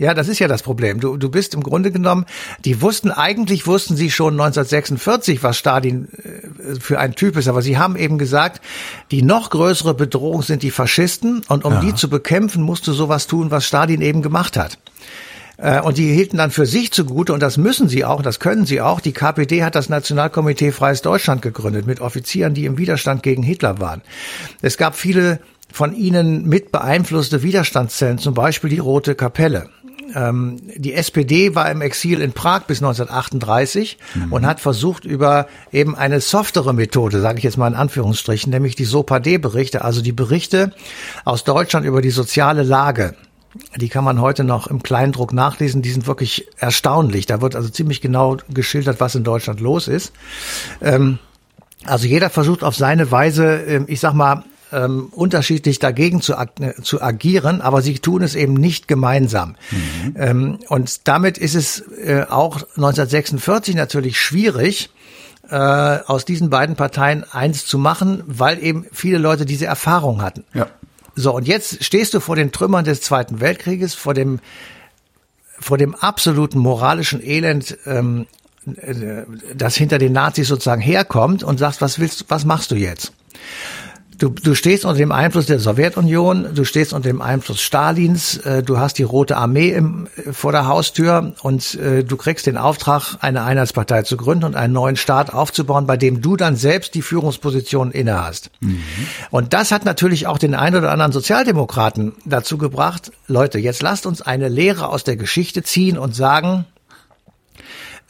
Ja, 0.00 0.14
das 0.14 0.28
ist 0.28 0.38
ja 0.38 0.48
das 0.48 0.62
Problem. 0.62 0.98
Du, 0.98 1.18
du 1.18 1.28
bist 1.28 1.52
im 1.52 1.62
Grunde 1.62 1.92
genommen, 1.92 2.24
die 2.64 2.80
wussten, 2.80 3.10
eigentlich 3.10 3.66
wussten 3.66 3.96
sie 3.96 4.10
schon 4.10 4.32
1946, 4.32 5.42
was 5.42 5.58
Stalin 5.58 6.08
äh, 6.14 6.80
für 6.80 6.98
ein 6.98 7.14
Typ 7.14 7.36
ist, 7.36 7.48
aber 7.48 7.60
sie 7.60 7.76
haben 7.76 7.96
eben 7.96 8.16
gesagt, 8.16 8.62
die 9.10 9.20
noch 9.20 9.50
größere 9.50 9.92
Bedrohung 9.92 10.40
sind 10.40 10.62
die 10.62 10.70
Faschisten 10.70 11.42
und 11.48 11.66
um 11.66 11.74
ja. 11.74 11.80
die 11.80 11.94
zu 11.94 12.08
bekämpfen, 12.08 12.62
musst 12.62 12.86
du 12.86 12.94
sowas 12.94 13.26
tun, 13.26 13.50
was 13.50 13.66
Stalin 13.66 14.00
eben 14.00 14.22
gemacht 14.22 14.56
hat. 14.56 14.78
Äh, 15.58 15.82
und 15.82 15.98
die 15.98 16.10
hielten 16.14 16.38
dann 16.38 16.50
für 16.50 16.64
sich 16.64 16.92
zugute, 16.92 17.34
und 17.34 17.40
das 17.40 17.58
müssen 17.58 17.90
sie 17.90 18.06
auch, 18.06 18.22
das 18.22 18.40
können 18.40 18.64
sie 18.64 18.80
auch. 18.80 19.00
Die 19.00 19.12
KPD 19.12 19.64
hat 19.64 19.74
das 19.74 19.90
Nationalkomitee 19.90 20.72
Freies 20.72 21.02
Deutschland 21.02 21.42
gegründet 21.42 21.86
mit 21.86 22.00
Offizieren, 22.00 22.54
die 22.54 22.64
im 22.64 22.78
Widerstand 22.78 23.22
gegen 23.22 23.42
Hitler 23.42 23.80
waren. 23.80 24.00
Es 24.62 24.78
gab 24.78 24.96
viele 24.96 25.40
von 25.72 25.94
ihnen 25.94 26.48
mit 26.48 26.72
beeinflusste 26.72 27.42
Widerstandszellen, 27.42 28.18
zum 28.18 28.34
Beispiel 28.34 28.70
die 28.70 28.78
Rote 28.78 29.14
Kapelle. 29.14 29.68
Ähm, 30.14 30.56
die 30.76 30.94
SPD 30.94 31.54
war 31.54 31.70
im 31.70 31.80
Exil 31.80 32.20
in 32.20 32.32
Prag 32.32 32.64
bis 32.64 32.78
1938 32.78 33.98
mhm. 34.14 34.32
und 34.32 34.46
hat 34.46 34.60
versucht 34.60 35.04
über 35.04 35.46
eben 35.72 35.96
eine 35.96 36.20
softere 36.20 36.72
Methode, 36.72 37.20
sage 37.20 37.38
ich 37.38 37.44
jetzt 37.44 37.58
mal 37.58 37.68
in 37.68 37.74
Anführungsstrichen, 37.74 38.50
nämlich 38.50 38.76
die 38.76 38.84
SOPAD-Berichte, 38.84 39.84
also 39.84 40.02
die 40.02 40.12
Berichte 40.12 40.72
aus 41.24 41.44
Deutschland 41.44 41.86
über 41.86 42.02
die 42.02 42.10
soziale 42.10 42.62
Lage. 42.62 43.14
Die 43.76 43.88
kann 43.88 44.04
man 44.04 44.20
heute 44.20 44.44
noch 44.44 44.68
im 44.68 44.82
Kleindruck 44.82 45.32
nachlesen. 45.32 45.82
Die 45.82 45.90
sind 45.90 46.06
wirklich 46.06 46.46
erstaunlich. 46.58 47.26
Da 47.26 47.40
wird 47.40 47.56
also 47.56 47.68
ziemlich 47.68 48.00
genau 48.00 48.36
geschildert, 48.48 49.00
was 49.00 49.16
in 49.16 49.24
Deutschland 49.24 49.60
los 49.60 49.88
ist. 49.88 50.12
Ähm, 50.80 51.18
also 51.84 52.06
jeder 52.06 52.30
versucht 52.30 52.62
auf 52.62 52.76
seine 52.76 53.10
Weise, 53.10 53.56
ähm, 53.56 53.84
ich 53.88 54.00
sag 54.00 54.12
mal, 54.12 54.44
ähm, 54.72 55.08
unterschiedlich 55.10 55.78
dagegen 55.78 56.20
zu, 56.20 56.36
ag 56.36 56.50
zu 56.82 57.02
agieren, 57.02 57.60
aber 57.60 57.82
sie 57.82 57.98
tun 57.98 58.22
es 58.22 58.34
eben 58.34 58.54
nicht 58.54 58.88
gemeinsam. 58.88 59.56
Mhm. 59.70 60.14
Ähm, 60.16 60.58
und 60.68 61.08
damit 61.08 61.38
ist 61.38 61.54
es 61.54 61.80
äh, 61.80 62.26
auch 62.28 62.56
1946 62.76 63.74
natürlich 63.74 64.20
schwierig, 64.20 64.90
äh, 65.50 65.56
aus 65.56 66.24
diesen 66.24 66.50
beiden 66.50 66.76
Parteien 66.76 67.24
eins 67.30 67.66
zu 67.66 67.78
machen, 67.78 68.22
weil 68.26 68.62
eben 68.62 68.86
viele 68.92 69.18
Leute 69.18 69.46
diese 69.46 69.66
Erfahrung 69.66 70.22
hatten. 70.22 70.44
Ja. 70.54 70.68
So, 71.16 71.34
und 71.34 71.48
jetzt 71.48 71.84
stehst 71.84 72.14
du 72.14 72.20
vor 72.20 72.36
den 72.36 72.52
Trümmern 72.52 72.84
des 72.84 73.00
Zweiten 73.00 73.40
Weltkrieges, 73.40 73.94
vor 73.94 74.14
dem, 74.14 74.38
vor 75.58 75.76
dem 75.76 75.94
absoluten 75.94 76.58
moralischen 76.58 77.20
Elend, 77.22 77.76
ähm, 77.84 78.26
äh, 78.76 79.24
das 79.54 79.74
hinter 79.74 79.98
den 79.98 80.12
Nazis 80.12 80.48
sozusagen 80.48 80.80
herkommt 80.80 81.42
und 81.42 81.58
sagst, 81.58 81.80
was 81.80 81.98
willst, 81.98 82.26
was 82.28 82.44
machst 82.44 82.70
du 82.70 82.76
jetzt? 82.76 83.12
Du, 84.20 84.28
du 84.28 84.54
stehst 84.54 84.84
unter 84.84 84.98
dem 84.98 85.12
Einfluss 85.12 85.46
der 85.46 85.58
Sowjetunion, 85.58 86.54
du 86.54 86.64
stehst 86.64 86.92
unter 86.92 87.08
dem 87.08 87.22
Einfluss 87.22 87.62
Stalins, 87.62 88.36
äh, 88.36 88.62
du 88.62 88.78
hast 88.78 88.98
die 88.98 89.02
Rote 89.02 89.38
Armee 89.38 89.70
im, 89.70 90.08
äh, 90.14 90.34
vor 90.34 90.52
der 90.52 90.66
Haustür 90.66 91.32
und 91.40 91.74
äh, 91.76 92.04
du 92.04 92.18
kriegst 92.18 92.46
den 92.46 92.58
Auftrag, 92.58 93.16
eine 93.20 93.44
Einheitspartei 93.44 94.02
zu 94.02 94.18
gründen 94.18 94.44
und 94.44 94.56
einen 94.56 94.74
neuen 94.74 94.96
Staat 94.96 95.32
aufzubauen, 95.32 95.86
bei 95.86 95.96
dem 95.96 96.20
du 96.20 96.36
dann 96.36 96.56
selbst 96.56 96.94
die 96.94 97.00
Führungsposition 97.00 97.92
inne 97.92 98.22
hast. 98.22 98.50
Mhm. 98.60 98.82
Und 99.30 99.54
das 99.54 99.72
hat 99.72 99.86
natürlich 99.86 100.26
auch 100.26 100.36
den 100.36 100.54
einen 100.54 100.76
oder 100.76 100.92
anderen 100.92 101.12
Sozialdemokraten 101.12 102.12
dazu 102.26 102.58
gebracht, 102.58 103.12
Leute, 103.26 103.58
jetzt 103.58 103.80
lasst 103.80 104.04
uns 104.04 104.20
eine 104.20 104.50
Lehre 104.50 104.90
aus 104.90 105.02
der 105.02 105.16
Geschichte 105.16 105.62
ziehen 105.62 105.96
und 105.96 106.14
sagen, 106.14 106.66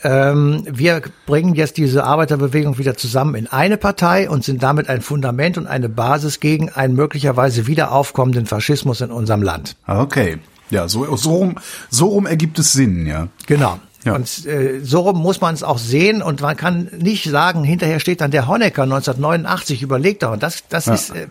ähm, 0.03 0.65
wir 0.71 1.03
bringen 1.27 1.55
jetzt 1.55 1.77
diese 1.77 2.05
Arbeiterbewegung 2.05 2.79
wieder 2.79 2.97
zusammen 2.97 3.35
in 3.35 3.47
eine 3.47 3.77
Partei 3.77 4.31
und 4.31 4.45
sind 4.45 4.63
damit 4.63 4.89
ein 4.89 5.03
Fundament 5.03 5.59
und 5.59 5.67
eine 5.67 5.89
Basis 5.89 6.41
gegen 6.41 6.71
einen 6.71 6.95
möglicherweise 6.95 7.67
wieder 7.67 7.93
aufkommenden 7.93 8.47
Faschismus 8.47 9.01
in 9.01 9.11
unserem 9.11 9.43
Land. 9.43 9.77
Okay. 9.87 10.39
Ja, 10.71 10.89
so, 10.89 11.17
so, 11.17 11.35
rum, 11.35 11.57
so 11.91 12.07
rum 12.07 12.27
ergibt 12.27 12.59
es 12.59 12.73
Sinn, 12.73 13.07
ja. 13.07 13.29
Genau. 13.47 13.81
Ja. 14.05 14.15
Und 14.15 14.47
äh, 14.47 14.81
so 14.83 15.01
rum 15.01 15.21
muss 15.21 15.41
man 15.41 15.55
es 15.55 15.63
auch 15.63 15.79
sehen 15.79 16.23
und 16.23 16.41
man 16.41 16.57
kann 16.57 16.89
nicht 16.97 17.29
sagen, 17.29 17.65
hinterher 17.65 18.01
steht 18.01 18.23
dann 18.23 18.31
der 18.31 18.49
Honecker 18.49 18.85
1989, 18.85 19.83
überlegt 19.83 20.23
doch. 20.23 20.33
Und 20.33 20.43
das, 20.43 20.65
das 20.69 20.87
ja. 20.87 20.95
ist, 20.95 21.11
äh, 21.11 21.27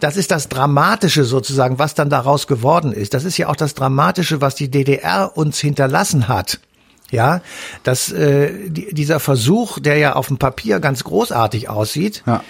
das 0.00 0.16
ist 0.16 0.30
das 0.30 0.48
Dramatische 0.48 1.24
sozusagen, 1.24 1.78
was 1.78 1.94
dann 1.94 2.08
daraus 2.08 2.46
geworden 2.46 2.92
ist. 2.92 3.14
Das 3.14 3.24
ist 3.24 3.36
ja 3.36 3.48
auch 3.48 3.56
das 3.56 3.74
Dramatische, 3.74 4.40
was 4.40 4.54
die 4.54 4.70
DDR 4.70 5.36
uns 5.36 5.58
hinterlassen 5.58 6.28
hat. 6.28 6.60
Ja, 7.10 7.40
dass 7.84 8.12
äh, 8.12 8.68
die, 8.68 8.92
dieser 8.94 9.18
Versuch, 9.18 9.78
der 9.78 9.96
ja 9.96 10.14
auf 10.14 10.28
dem 10.28 10.36
Papier 10.38 10.78
ganz 10.78 11.04
großartig 11.04 11.70
aussieht, 11.70 12.22
ja. 12.26 12.42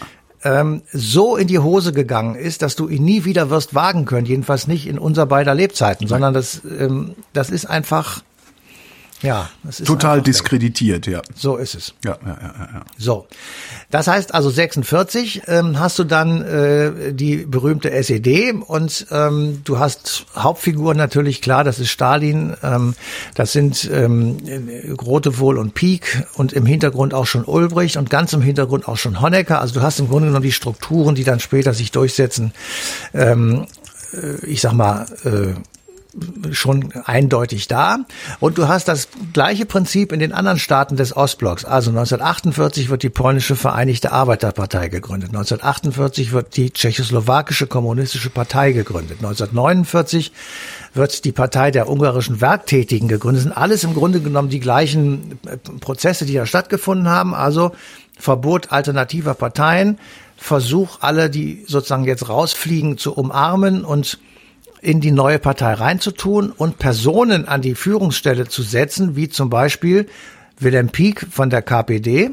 ähm, 0.42 0.82
so 0.92 1.36
in 1.36 1.46
die 1.46 1.60
Hose 1.60 1.92
gegangen 1.92 2.34
ist, 2.34 2.62
dass 2.62 2.74
du 2.74 2.88
ihn 2.88 3.04
nie 3.04 3.24
wieder 3.24 3.50
wirst 3.50 3.76
wagen 3.76 4.04
können, 4.04 4.26
jedenfalls 4.26 4.66
nicht 4.66 4.88
in 4.88 4.98
unser 4.98 5.26
beider 5.26 5.54
Lebzeiten, 5.54 6.08
sondern 6.08 6.34
das, 6.34 6.60
ähm, 6.64 7.14
das 7.32 7.50
ist 7.50 7.66
einfach 7.66 8.22
ja, 9.22 9.50
das 9.64 9.80
ist 9.80 9.86
total 9.86 10.22
diskreditiert, 10.22 11.06
ja. 11.06 11.22
So 11.34 11.56
ist 11.56 11.74
es. 11.74 11.94
Ja, 12.04 12.16
ja, 12.24 12.38
ja, 12.40 12.68
ja. 12.74 12.84
So, 12.96 13.26
das 13.90 14.06
heißt 14.06 14.32
also 14.32 14.48
46 14.48 15.42
ähm, 15.48 15.78
hast 15.80 15.98
du 15.98 16.04
dann 16.04 16.42
äh, 16.42 17.12
die 17.12 17.38
berühmte 17.38 17.90
SED 17.90 18.52
und 18.66 19.06
ähm, 19.10 19.62
du 19.64 19.78
hast 19.78 20.26
Hauptfiguren 20.36 20.96
natürlich 20.96 21.42
klar. 21.42 21.64
Das 21.64 21.80
ist 21.80 21.90
Stalin, 21.90 22.56
ähm, 22.62 22.94
das 23.34 23.52
sind 23.52 23.90
ähm, 23.92 24.38
Grotewohl 24.96 25.58
und 25.58 25.74
Pieck 25.74 26.24
und 26.34 26.52
im 26.52 26.64
Hintergrund 26.64 27.12
auch 27.12 27.26
schon 27.26 27.44
Ulbricht 27.44 27.96
und 27.96 28.10
ganz 28.10 28.32
im 28.32 28.42
Hintergrund 28.42 28.86
auch 28.86 28.96
schon 28.96 29.20
Honecker. 29.20 29.60
Also 29.60 29.74
du 29.74 29.82
hast 29.82 29.98
im 29.98 30.08
Grunde 30.08 30.28
genommen 30.28 30.44
die 30.44 30.52
Strukturen, 30.52 31.16
die 31.16 31.24
dann 31.24 31.40
später 31.40 31.74
sich 31.74 31.90
durchsetzen. 31.90 32.52
Ähm, 33.14 33.66
äh, 34.12 34.46
ich 34.46 34.60
sag 34.60 34.74
mal. 34.74 35.06
Äh, 35.24 35.54
schon 36.52 36.92
eindeutig 37.04 37.68
da. 37.68 37.98
Und 38.40 38.58
du 38.58 38.68
hast 38.68 38.88
das 38.88 39.08
gleiche 39.32 39.66
Prinzip 39.66 40.12
in 40.12 40.20
den 40.20 40.32
anderen 40.32 40.58
Staaten 40.58 40.96
des 40.96 41.16
Ostblocks. 41.16 41.64
Also 41.64 41.90
1948 41.90 42.88
wird 42.88 43.02
die 43.02 43.10
polnische 43.10 43.56
Vereinigte 43.56 44.12
Arbeiterpartei 44.12 44.88
gegründet. 44.88 45.30
1948 45.30 46.32
wird 46.32 46.56
die 46.56 46.70
tschechoslowakische 46.70 47.66
kommunistische 47.66 48.30
Partei 48.30 48.72
gegründet. 48.72 49.18
1949 49.18 50.32
wird 50.94 51.24
die 51.24 51.32
Partei 51.32 51.70
der 51.70 51.88
ungarischen 51.88 52.40
Werktätigen 52.40 53.08
gegründet. 53.08 53.40
Das 53.40 53.44
sind 53.44 53.56
alles 53.56 53.84
im 53.84 53.94
Grunde 53.94 54.20
genommen 54.20 54.48
die 54.48 54.60
gleichen 54.60 55.38
äh, 55.46 55.56
Prozesse, 55.80 56.24
die 56.24 56.34
da 56.34 56.46
stattgefunden 56.46 57.08
haben. 57.08 57.34
Also 57.34 57.72
Verbot 58.18 58.72
alternativer 58.72 59.34
Parteien, 59.34 59.98
Versuch, 60.36 60.98
alle, 61.00 61.30
die 61.30 61.64
sozusagen 61.66 62.04
jetzt 62.04 62.28
rausfliegen, 62.28 62.96
zu 62.96 63.12
umarmen 63.12 63.84
und 63.84 64.18
in 64.88 65.02
die 65.02 65.10
neue 65.10 65.38
Partei 65.38 65.74
reinzutun 65.74 66.50
und 66.50 66.78
Personen 66.78 67.46
an 67.46 67.60
die 67.60 67.74
Führungsstelle 67.74 68.48
zu 68.48 68.62
setzen, 68.62 69.16
wie 69.16 69.28
zum 69.28 69.50
Beispiel 69.50 70.06
Wilhelm 70.58 70.88
Pieck 70.88 71.26
von 71.30 71.50
der 71.50 71.60
KPD, 71.60 72.30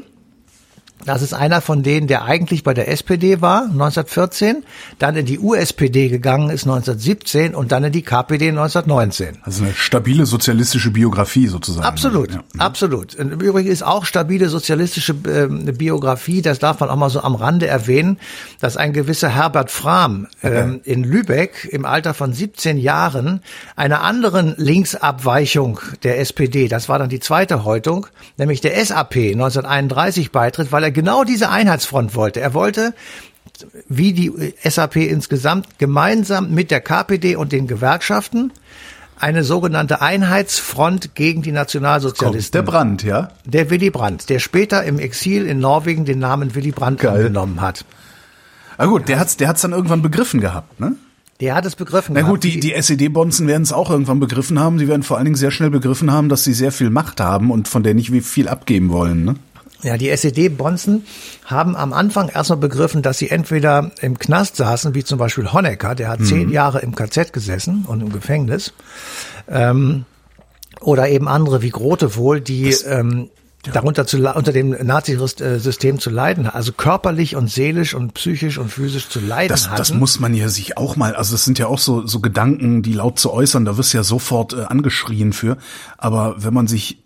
das 1.04 1.22
ist 1.22 1.34
einer 1.34 1.60
von 1.60 1.82
denen, 1.82 2.06
der 2.06 2.24
eigentlich 2.24 2.64
bei 2.64 2.74
der 2.74 2.88
SPD 2.88 3.40
war, 3.40 3.62
1914, 3.62 4.64
dann 4.98 5.14
in 5.14 5.26
die 5.26 5.38
USPD 5.38 6.08
gegangen 6.08 6.50
ist 6.50 6.64
1917 6.64 7.54
und 7.54 7.70
dann 7.70 7.84
in 7.84 7.92
die 7.92 8.02
KPD 8.02 8.48
1919. 8.48 9.38
Also 9.42 9.64
eine 9.64 9.74
stabile 9.74 10.26
sozialistische 10.26 10.90
Biografie 10.90 11.46
sozusagen. 11.46 11.86
Absolut, 11.86 12.32
ja. 12.32 12.42
absolut. 12.58 13.14
Im 13.14 13.30
Übrigen 13.40 13.68
ist 13.68 13.84
auch 13.84 14.04
stabile 14.04 14.48
sozialistische 14.48 15.12
äh, 15.12 15.72
Biografie, 15.72 16.42
das 16.42 16.58
darf 16.58 16.80
man 16.80 16.88
auch 16.88 16.96
mal 16.96 17.10
so 17.10 17.20
am 17.20 17.34
Rande 17.34 17.66
erwähnen, 17.66 18.18
dass 18.60 18.76
ein 18.76 18.92
gewisser 18.92 19.28
Herbert 19.28 19.70
Frahm 19.70 20.26
äh, 20.42 20.64
in 20.82 21.04
Lübeck 21.04 21.68
im 21.70 21.84
Alter 21.84 22.14
von 22.14 22.32
17 22.32 22.78
Jahren 22.78 23.42
einer 23.76 24.02
anderen 24.02 24.54
Linksabweichung 24.56 25.78
der 26.02 26.18
SPD, 26.18 26.68
das 26.68 26.88
war 26.88 26.98
dann 26.98 27.10
die 27.10 27.20
zweite 27.20 27.64
Häutung, 27.64 28.06
nämlich 28.38 28.60
der 28.60 28.84
SAP 28.84 29.16
1931 29.16 30.32
beitritt, 30.32 30.72
weil 30.72 30.82
er 30.82 30.85
genau 30.90 31.24
diese 31.24 31.50
Einheitsfront 31.50 32.14
wollte. 32.14 32.40
Er 32.40 32.54
wollte 32.54 32.94
wie 33.88 34.12
die 34.12 34.32
SAP 34.62 34.96
insgesamt 34.96 35.78
gemeinsam 35.78 36.50
mit 36.50 36.70
der 36.70 36.80
KPD 36.80 37.36
und 37.36 37.52
den 37.52 37.66
Gewerkschaften 37.66 38.52
eine 39.18 39.44
sogenannte 39.44 40.02
Einheitsfront 40.02 41.14
gegen 41.14 41.42
die 41.42 41.52
Nationalsozialisten. 41.52 42.52
Der 42.52 42.62
Brandt, 42.62 43.02
ja? 43.02 43.30
Der 43.46 43.70
Willy 43.70 43.90
Brandt, 43.90 44.28
der 44.28 44.40
später 44.40 44.84
im 44.84 44.98
Exil 44.98 45.46
in 45.46 45.58
Norwegen 45.58 46.04
den 46.04 46.18
Namen 46.18 46.54
Willy 46.54 46.70
Brandt 46.70 47.00
Geil. 47.00 47.16
angenommen 47.16 47.60
hat. 47.60 47.84
Na 48.78 48.86
gut, 48.86 49.08
der 49.08 49.18
hat's, 49.18 49.38
der 49.38 49.48
hat's 49.48 49.62
dann 49.62 49.72
irgendwann 49.72 50.02
begriffen 50.02 50.40
gehabt, 50.40 50.78
ne? 50.80 50.96
Der 51.40 51.54
hat 51.54 51.66
es 51.66 51.76
begriffen. 51.76 52.14
Na 52.14 52.20
gehabt. 52.20 52.42
gut, 52.42 52.44
die, 52.44 52.60
die 52.60 52.72
SED-Bonzen 52.72 53.46
werden 53.46 53.62
es 53.62 53.72
auch 53.72 53.90
irgendwann 53.90 54.20
begriffen 54.20 54.58
haben. 54.58 54.78
Sie 54.78 54.88
werden 54.88 55.02
vor 55.02 55.16
allen 55.16 55.26
Dingen 55.26 55.36
sehr 55.36 55.50
schnell 55.50 55.70
begriffen 55.70 56.10
haben, 56.10 56.28
dass 56.28 56.44
sie 56.44 56.54
sehr 56.54 56.72
viel 56.72 56.88
Macht 56.88 57.20
haben 57.20 57.50
und 57.50 57.68
von 57.68 57.82
der 57.82 57.94
nicht 57.94 58.10
viel 58.24 58.48
abgeben 58.48 58.90
wollen, 58.90 59.24
ne? 59.24 59.34
Ja, 59.82 59.96
die 59.96 60.08
SED-Bonzen 60.08 61.04
haben 61.44 61.76
am 61.76 61.92
Anfang 61.92 62.28
erstmal 62.28 62.58
begriffen, 62.58 63.02
dass 63.02 63.18
sie 63.18 63.30
entweder 63.30 63.90
im 64.00 64.18
Knast 64.18 64.56
saßen, 64.56 64.94
wie 64.94 65.04
zum 65.04 65.18
Beispiel 65.18 65.52
Honecker, 65.52 65.94
der 65.94 66.08
hat 66.08 66.24
zehn 66.24 66.50
Jahre 66.50 66.80
im 66.80 66.94
KZ 66.94 67.32
gesessen 67.32 67.84
und 67.86 68.00
im 68.00 68.10
Gefängnis, 68.10 68.72
ähm, 69.48 70.06
oder 70.80 71.08
eben 71.08 71.28
andere 71.28 71.62
wie 71.62 71.70
Grote 71.70 72.16
wohl, 72.16 72.40
die 72.40 72.70
ähm, 72.86 73.30
darunter 73.72 74.06
zu, 74.06 74.18
unter 74.18 74.52
dem 74.52 74.70
Nazi-System 74.70 75.98
zu 75.98 76.10
leiden, 76.10 76.46
also 76.46 76.72
körperlich 76.72 77.36
und 77.36 77.50
seelisch 77.50 77.94
und 77.94 78.14
psychisch 78.14 78.58
und 78.58 78.70
physisch 78.70 79.08
zu 79.08 79.20
leiden 79.20 79.48
Das, 79.48 79.66
hatten. 79.68 79.76
das 79.76 79.92
muss 79.92 80.20
man 80.20 80.34
ja 80.34 80.48
sich 80.48 80.76
auch 80.76 80.96
mal, 80.96 81.14
also 81.16 81.32
das 81.32 81.44
sind 81.44 81.58
ja 81.58 81.66
auch 81.66 81.78
so, 81.78 82.06
so 82.06 82.20
Gedanken, 82.20 82.82
die 82.82 82.92
laut 82.92 83.18
zu 83.18 83.32
äußern, 83.32 83.64
da 83.64 83.76
wirst 83.76 83.92
du 83.92 83.98
ja 83.98 84.04
sofort 84.04 84.52
äh, 84.52 84.62
angeschrien 84.62 85.32
für. 85.32 85.56
Aber 85.98 86.36
wenn 86.38 86.54
man 86.54 86.66
sich 86.66 87.02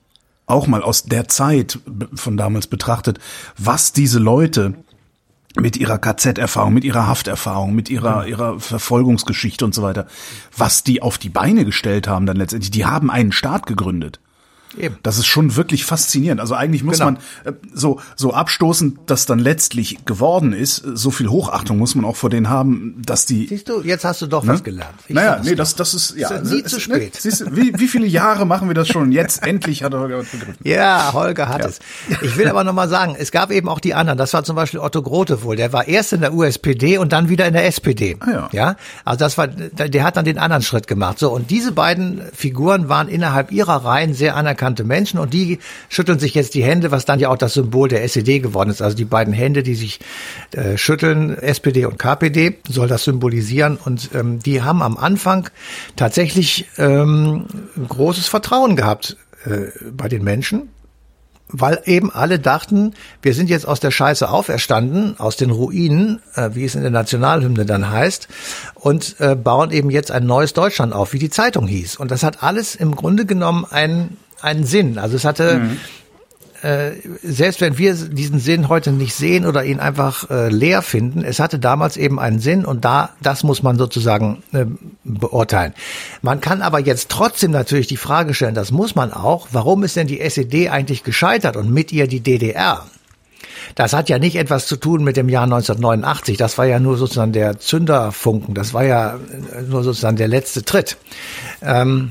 auch 0.50 0.66
mal 0.66 0.82
aus 0.82 1.04
der 1.04 1.28
Zeit 1.28 1.78
von 2.14 2.36
damals 2.36 2.66
betrachtet, 2.66 3.18
was 3.56 3.92
diese 3.92 4.18
Leute 4.18 4.74
mit 5.56 5.76
ihrer 5.76 5.98
KZ-Erfahrung, 5.98 6.72
mit 6.72 6.84
ihrer 6.84 7.06
Hafterfahrung, 7.06 7.74
mit 7.74 7.90
ihrer, 7.90 8.26
ihrer 8.26 8.60
Verfolgungsgeschichte 8.60 9.64
und 9.64 9.74
so 9.74 9.82
weiter, 9.82 10.06
was 10.56 10.84
die 10.84 11.02
auf 11.02 11.18
die 11.18 11.28
Beine 11.28 11.64
gestellt 11.64 12.06
haben 12.06 12.26
dann 12.26 12.36
letztendlich, 12.36 12.70
die 12.70 12.86
haben 12.86 13.10
einen 13.10 13.32
Staat 13.32 13.66
gegründet. 13.66 14.20
Eben. 14.78 14.96
Das 15.02 15.18
ist 15.18 15.26
schon 15.26 15.56
wirklich 15.56 15.84
faszinierend. 15.84 16.40
Also 16.40 16.54
eigentlich 16.54 16.84
muss 16.84 16.98
Genau. 16.98 17.12
man 17.12 17.16
äh, 17.44 17.52
so 17.74 18.00
so 18.16 18.32
abstoßend, 18.32 18.98
das 19.06 19.26
dann 19.26 19.38
letztlich 19.38 20.04
geworden 20.04 20.52
ist, 20.52 20.84
äh, 20.84 20.90
so 20.96 21.10
viel 21.10 21.28
Hochachtung 21.28 21.78
muss 21.78 21.94
man 21.94 22.04
auch 22.04 22.16
vor 22.16 22.30
denen 22.30 22.48
haben, 22.48 22.94
dass 23.04 23.26
die 23.26 23.46
Siehst 23.48 23.68
du, 23.68 23.80
jetzt 23.82 24.04
hast 24.04 24.22
du 24.22 24.26
doch 24.26 24.44
Ne? 24.44 24.52
was 24.52 24.62
gelernt. 24.64 24.94
Ich 25.08 25.14
naja, 25.14 25.40
nee, 25.42 25.54
das, 25.54 25.74
das 25.74 25.94
ist, 25.94 26.16
ja. 26.16 26.28
Ist 26.30 26.50
ja 26.50 26.54
nie 26.56 26.62
zu 26.64 26.76
es- 26.76 26.82
spät. 26.82 27.16
Siehst 27.16 27.40
du, 27.40 27.56
wie, 27.56 27.72
wie 27.78 27.88
viele 27.88 28.06
Jahre 28.06 28.46
machen 28.46 28.68
wir 28.68 28.74
das 28.74 28.88
schon? 28.88 29.10
Jetzt 29.12 29.42
endlich 29.46 29.82
hat 29.82 29.92
er 29.92 30.02
was 30.08 30.26
begriffen. 30.28 30.54
Ja, 30.62 31.10
Holger 31.12 31.48
hat 31.48 31.62
Ja. 31.62 31.68
es. 31.68 31.78
Ich 32.22 32.36
will 32.36 32.46
aber 32.48 32.62
nochmal 32.64 32.88
sagen, 32.88 33.16
es 33.18 33.32
gab 33.32 33.50
eben 33.50 33.68
auch 33.68 33.80
die 33.80 33.94
anderen. 33.94 34.18
Das 34.18 34.32
war 34.34 34.44
zum 34.44 34.56
Beispiel 34.56 34.80
Otto 34.80 35.02
Grote 35.02 35.42
wohl. 35.42 35.56
Der 35.56 35.72
war 35.72 35.88
erst 35.88 36.12
in 36.12 36.20
der 36.20 36.32
USPD 36.32 36.98
und 36.98 37.12
dann 37.12 37.28
wieder 37.28 37.46
in 37.46 37.54
der 37.54 37.66
SPD. 37.66 38.16
Ah, 38.20 38.30
ja. 38.30 38.48
ja. 38.52 38.76
Also 39.04 39.18
das 39.18 39.36
war, 39.36 39.48
der 39.48 40.04
hat 40.04 40.16
dann 40.16 40.24
den 40.24 40.38
anderen 40.38 40.62
Schritt 40.62 40.86
gemacht. 40.86 41.18
So. 41.18 41.30
Und 41.32 41.50
diese 41.50 41.72
beiden 41.72 42.20
Figuren 42.32 42.88
waren 42.88 43.08
innerhalb 43.08 43.50
ihrer 43.52 43.84
Reihen 43.84 44.14
sehr 44.14 44.36
anerkannte 44.60 44.84
Menschen 44.84 45.18
und 45.18 45.32
die 45.32 45.58
schütteln 45.88 46.18
sich 46.18 46.34
jetzt 46.34 46.54
die 46.54 46.62
Hände, 46.62 46.90
was 46.90 47.04
dann 47.04 47.18
ja 47.18 47.30
auch 47.30 47.38
das 47.38 47.54
Symbol 47.54 47.88
der 47.88 48.04
SED 48.04 48.40
geworden 48.40 48.70
ist. 48.70 48.82
Also 48.82 48.96
die 48.96 49.04
beiden 49.04 49.32
Hände, 49.32 49.62
die 49.62 49.74
sich 49.74 50.00
äh, 50.52 50.76
schütteln, 50.76 51.36
SPD 51.36 51.86
und 51.86 51.98
KPD, 51.98 52.58
soll 52.68 52.88
das 52.88 53.04
symbolisieren. 53.04 53.78
Und 53.82 54.10
ähm, 54.14 54.40
die 54.40 54.62
haben 54.62 54.82
am 54.82 54.96
Anfang 54.96 55.48
tatsächlich 55.96 56.66
ähm, 56.76 57.46
großes 57.88 58.28
Vertrauen 58.28 58.76
gehabt 58.76 59.16
äh, 59.46 59.68
bei 59.92 60.08
den 60.08 60.22
Menschen 60.22 60.68
weil 61.52 61.80
eben 61.84 62.10
alle 62.12 62.38
dachten, 62.38 62.94
wir 63.22 63.34
sind 63.34 63.50
jetzt 63.50 63.66
aus 63.66 63.80
der 63.80 63.90
Scheiße 63.90 64.28
auferstanden, 64.28 65.18
aus 65.18 65.36
den 65.36 65.50
Ruinen, 65.50 66.20
äh, 66.34 66.50
wie 66.54 66.64
es 66.64 66.74
in 66.74 66.82
der 66.82 66.90
Nationalhymne 66.90 67.66
dann 67.66 67.90
heißt, 67.90 68.28
und 68.74 69.16
äh, 69.20 69.34
bauen 69.34 69.70
eben 69.70 69.90
jetzt 69.90 70.10
ein 70.10 70.26
neues 70.26 70.52
Deutschland 70.52 70.92
auf, 70.92 71.12
wie 71.12 71.18
die 71.18 71.30
Zeitung 71.30 71.66
hieß. 71.66 71.96
Und 71.96 72.10
das 72.10 72.22
hat 72.22 72.42
alles 72.42 72.74
im 72.74 72.94
Grunde 72.94 73.26
genommen 73.26 73.64
einen, 73.68 74.16
einen 74.42 74.64
Sinn. 74.64 74.98
Also 74.98 75.16
es 75.16 75.24
hatte, 75.24 75.60
äh, 76.62 76.92
selbst 77.22 77.60
wenn 77.60 77.78
wir 77.78 77.94
diesen 77.94 78.38
Sinn 78.38 78.68
heute 78.68 78.92
nicht 78.92 79.14
sehen 79.14 79.46
oder 79.46 79.64
ihn 79.64 79.80
einfach 79.80 80.28
äh, 80.30 80.48
leer 80.50 80.82
finden, 80.82 81.24
es 81.24 81.40
hatte 81.40 81.58
damals 81.58 81.96
eben 81.96 82.20
einen 82.20 82.38
Sinn 82.38 82.64
und 82.64 82.84
da, 82.84 83.10
das 83.22 83.44
muss 83.44 83.62
man 83.62 83.78
sozusagen 83.78 84.42
äh, 84.52 84.66
beurteilen. 85.04 85.72
Man 86.20 86.40
kann 86.40 86.60
aber 86.60 86.78
jetzt 86.78 87.08
trotzdem 87.08 87.50
natürlich 87.50 87.86
die 87.86 87.96
Frage 87.96 88.34
stellen, 88.34 88.54
das 88.54 88.72
muss 88.72 88.94
man 88.94 89.12
auch, 89.12 89.48
warum 89.52 89.84
ist 89.84 89.96
denn 89.96 90.06
die 90.06 90.20
SED 90.20 90.68
eigentlich 90.68 91.02
gescheitert 91.02 91.56
und 91.56 91.72
mit 91.72 91.92
ihr 91.92 92.06
die 92.06 92.20
DDR? 92.20 92.86
Das 93.74 93.92
hat 93.92 94.08
ja 94.08 94.18
nicht 94.18 94.36
etwas 94.36 94.66
zu 94.66 94.76
tun 94.76 95.04
mit 95.04 95.16
dem 95.16 95.28
Jahr 95.28 95.44
1989. 95.44 96.36
Das 96.36 96.58
war 96.58 96.66
ja 96.66 96.80
nur 96.80 96.96
sozusagen 96.96 97.32
der 97.32 97.58
Zünderfunken. 97.58 98.54
Das 98.54 98.74
war 98.74 98.84
ja 98.84 99.14
äh, 99.14 99.62
nur 99.62 99.82
sozusagen 99.82 100.16
der 100.16 100.28
letzte 100.28 100.64
Tritt. 100.64 100.96
Ähm, 101.62 102.10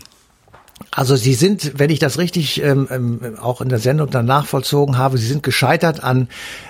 also 0.92 1.15
Sie 1.15 1.34
sind, 1.34 1.78
wenn 1.78 1.89
ich 1.89 2.00
das 2.00 2.18
richtig 2.18 2.62
ähm, 2.63 2.88
ähm, 2.92 3.38
auch 3.39 3.62
in 3.62 3.70
der 3.70 3.80
Sendung 3.80 4.10
dann 4.10 4.26
nachvollzogen 4.26 4.98
habe, 4.98 5.18
Sie 5.18 5.28
sind 5.28 5.44
gescheitert 5.44 6.04
an 6.04 6.28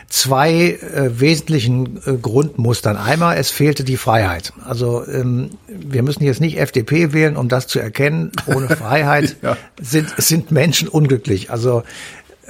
zwei 0.08 0.52
äh, 0.54 1.19
wesentlichen 1.19 2.02
äh, 2.06 2.13
Grundmustern. 2.17 2.98
Einmal, 2.98 3.38
es 3.38 3.52
fehlte 3.52 3.84
die 3.84 3.98
Freiheit. 3.98 4.54
Also 4.65 5.06
ähm, 5.08 5.52
wir 5.67 6.04
müssen 6.04 6.24
jetzt 6.24 6.41
nicht 6.41 6.58
FDP 6.60 7.13
wählen, 7.13 7.38
um 7.38 7.48
das 7.50 7.67
zu 7.67 7.80
erkennen. 7.80 8.32
Ohne 8.48 8.67
Freiheit 8.76 9.38
Ja. 9.41 9.58
sind, 9.82 10.10
sind 10.17 10.52
Menschen 10.52 10.88
unglücklich. 10.88 11.52
Also 11.52 11.84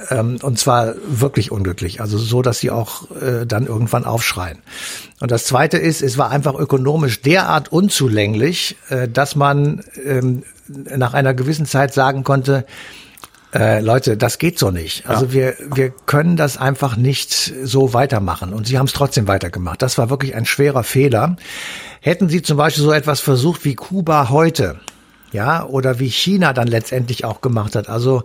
ähm, 0.08 0.38
und 0.42 0.58
zwar 0.58 0.94
wirklich 1.06 1.52
unglücklich, 1.52 2.00
also 2.00 2.16
so, 2.16 2.40
dass 2.42 2.58
sie 2.58 2.70
auch 2.70 3.10
äh, 3.20 3.46
dann 3.46 3.66
irgendwann 3.66 4.04
aufschreien. 4.04 4.58
Und 5.20 5.30
das 5.30 5.44
Zweite 5.44 5.76
ist, 5.76 6.00
es 6.02 6.16
war 6.16 6.30
einfach 6.30 6.54
ökonomisch 6.54 7.20
derart 7.20 7.70
unzulänglich, 7.70 8.76
äh, 8.88 9.08
dass 9.08 9.36
man 9.36 9.84
ähm, 10.04 10.42
nach 10.70 11.14
einer 11.14 11.34
gewissen 11.34 11.66
Zeit 11.66 11.92
sagen 11.92 12.24
konnte, 12.24 12.64
äh, 13.52 13.80
Leute, 13.80 14.16
das 14.16 14.38
geht 14.38 14.58
so 14.58 14.70
nicht. 14.70 15.08
Also 15.08 15.32
wir, 15.32 15.54
wir 15.72 15.90
können 15.90 16.36
das 16.36 16.56
einfach 16.56 16.96
nicht 16.96 17.32
so 17.64 17.92
weitermachen. 17.92 18.52
Und 18.52 18.66
sie 18.66 18.78
haben 18.78 18.86
es 18.86 18.92
trotzdem 18.92 19.26
weitergemacht. 19.26 19.82
Das 19.82 19.98
war 19.98 20.08
wirklich 20.08 20.34
ein 20.36 20.46
schwerer 20.46 20.84
Fehler. 20.84 21.36
Hätten 22.00 22.28
sie 22.28 22.42
zum 22.42 22.56
Beispiel 22.56 22.84
so 22.84 22.92
etwas 22.92 23.20
versucht 23.20 23.64
wie 23.64 23.74
Kuba 23.74 24.30
heute, 24.30 24.78
ja, 25.32 25.64
oder 25.64 25.98
wie 25.98 26.08
China 26.08 26.52
dann 26.52 26.68
letztendlich 26.68 27.24
auch 27.24 27.40
gemacht 27.40 27.74
hat. 27.74 27.88
Also 27.88 28.22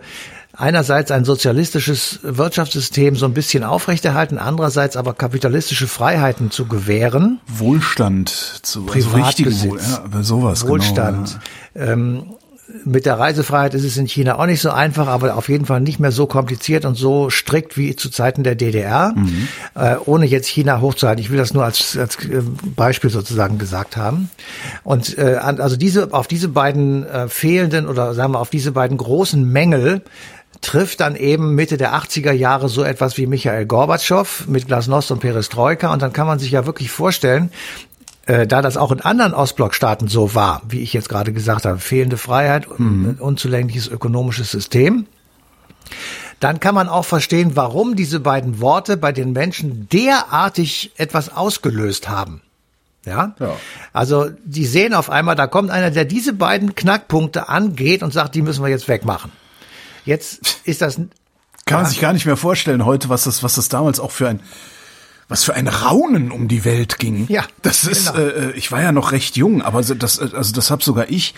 einerseits 0.57 1.11
ein 1.11 1.25
sozialistisches 1.25 2.19
Wirtschaftssystem 2.23 3.15
so 3.15 3.25
ein 3.25 3.33
bisschen 3.33 3.63
aufrechterhalten, 3.63 4.37
andererseits 4.37 4.97
aber 4.97 5.13
kapitalistische 5.13 5.87
Freiheiten 5.87 6.51
zu 6.51 6.65
gewähren. 6.65 7.39
Wohlstand 7.47 8.29
zu 8.29 8.79
also 8.81 8.91
Privatbesitz, 8.91 9.69
Wohl, 9.69 9.79
ja, 9.79 10.23
sowas 10.23 10.67
Wohlstand. 10.67 11.39
Genau, 11.73 11.91
ähm, 11.91 12.23
mit 12.83 13.05
der 13.05 13.19
Reisefreiheit 13.19 13.75
ist 13.75 13.83
es 13.83 13.95
in 13.97 14.07
China 14.07 14.39
auch 14.39 14.47
nicht 14.47 14.61
so 14.61 14.71
einfach, 14.71 15.07
aber 15.07 15.35
auf 15.35 15.49
jeden 15.49 15.65
Fall 15.65 15.81
nicht 15.81 15.99
mehr 15.99 16.11
so 16.11 16.25
kompliziert 16.25 16.83
und 16.85 16.95
so 16.95 17.29
strikt 17.29 17.77
wie 17.77 17.95
zu 17.95 18.09
Zeiten 18.09 18.43
der 18.43 18.55
DDR, 18.55 19.13
Mhm. 19.15 19.47
äh, 19.75 19.95
ohne 20.05 20.25
jetzt 20.25 20.47
China 20.47 20.81
hochzuhalten. 20.81 21.21
Ich 21.23 21.29
will 21.29 21.37
das 21.37 21.53
nur 21.53 21.63
als, 21.63 21.95
als 21.95 22.15
äh, 22.25 22.41
Beispiel 22.75 23.11
sozusagen 23.11 23.59
gesagt 23.59 23.97
haben. 23.97 24.29
Und 24.83 25.17
äh, 25.17 25.35
also 25.35 25.75
diese 25.77 26.11
auf 26.11 26.27
diese 26.27 26.49
beiden 26.49 27.05
äh, 27.05 27.27
fehlenden 27.27 27.87
oder 27.87 28.13
sagen 28.15 28.33
wir 28.33 28.39
auf 28.39 28.49
diese 28.49 28.71
beiden 28.71 28.97
großen 28.97 29.47
Mängel 29.47 30.01
trifft 30.65 30.99
dann 30.99 31.15
eben 31.15 31.55
Mitte 31.55 31.77
der 31.77 31.93
80er 31.95 32.31
Jahre 32.31 32.69
so 32.69 32.83
etwas 32.83 33.17
wie 33.17 33.27
Michael 33.27 33.65
Gorbatschow 33.65 34.45
mit 34.47 34.67
Glasnost 34.67 35.11
und 35.11 35.19
Perestroika 35.19 35.93
und 35.93 36.01
dann 36.01 36.11
kann 36.13 36.27
man 36.27 36.39
sich 36.39 36.51
ja 36.51 36.65
wirklich 36.65 36.89
vorstellen, 36.91 37.51
äh, 38.25 38.47
da 38.47 38.61
das 38.61 38.75
auch 38.75 38.91
in 38.91 39.01
anderen 39.01 39.33
Ostblockstaaten 39.33 40.07
so 40.07 40.33
war, 40.33 40.61
wie 40.67 40.81
ich 40.81 40.93
jetzt 40.93 41.09
gerade 41.09 41.31
gesagt 41.33 41.65
habe, 41.65 41.77
fehlende 41.77 42.17
Freiheit, 42.17 42.67
un- 42.67 43.17
unzulängliches 43.19 43.87
ökonomisches 43.87 44.49
System, 44.51 45.05
dann 46.39 46.59
kann 46.59 46.75
man 46.75 46.89
auch 46.89 47.05
verstehen, 47.05 47.51
warum 47.55 47.95
diese 47.95 48.19
beiden 48.19 48.59
Worte 48.59 48.97
bei 48.97 49.11
den 49.11 49.31
Menschen 49.33 49.87
derartig 49.89 50.91
etwas 50.97 51.29
ausgelöst 51.35 52.09
haben. 52.09 52.41
Ja? 53.05 53.35
Ja. 53.39 53.55
Also 53.93 54.29
die 54.43 54.65
sehen 54.65 54.93
auf 54.95 55.09
einmal, 55.11 55.35
da 55.35 55.45
kommt 55.47 55.69
einer, 55.69 55.91
der 55.91 56.05
diese 56.05 56.33
beiden 56.33 56.73
Knackpunkte 56.75 57.49
angeht 57.49 58.01
und 58.03 58.11
sagt, 58.13 58.33
die 58.35 58.41
müssen 58.41 58.63
wir 58.63 58.69
jetzt 58.69 58.87
wegmachen. 58.87 59.31
Jetzt 60.05 60.59
ist 60.63 60.81
das 60.81 60.95
Kann 61.65 61.81
man 61.81 61.85
sich 61.85 61.99
gar 61.99 62.13
nicht 62.13 62.25
mehr 62.25 62.37
vorstellen 62.37 62.85
heute, 62.85 63.09
was 63.09 63.23
das, 63.23 63.43
was 63.43 63.55
das 63.55 63.69
damals 63.69 63.99
auch 63.99 64.11
für 64.11 64.29
ein, 64.29 64.39
was 65.27 65.43
für 65.43 65.55
ein 65.55 65.67
Raunen 65.67 66.31
um 66.31 66.47
die 66.47 66.63
Welt 66.63 66.99
ging. 66.99 67.25
Ja, 67.27 67.45
das 67.63 67.83
ist, 67.85 68.13
genau. 68.13 68.27
äh, 68.27 68.51
ich 68.51 68.71
war 68.71 68.81
ja 68.81 68.91
noch 68.91 69.11
recht 69.11 69.35
jung, 69.35 69.61
aber 69.61 69.81
das, 69.81 70.19
äh, 70.19 70.29
also 70.33 70.53
das 70.53 70.71
hab 70.71 70.83
sogar 70.83 71.09
ich 71.09 71.33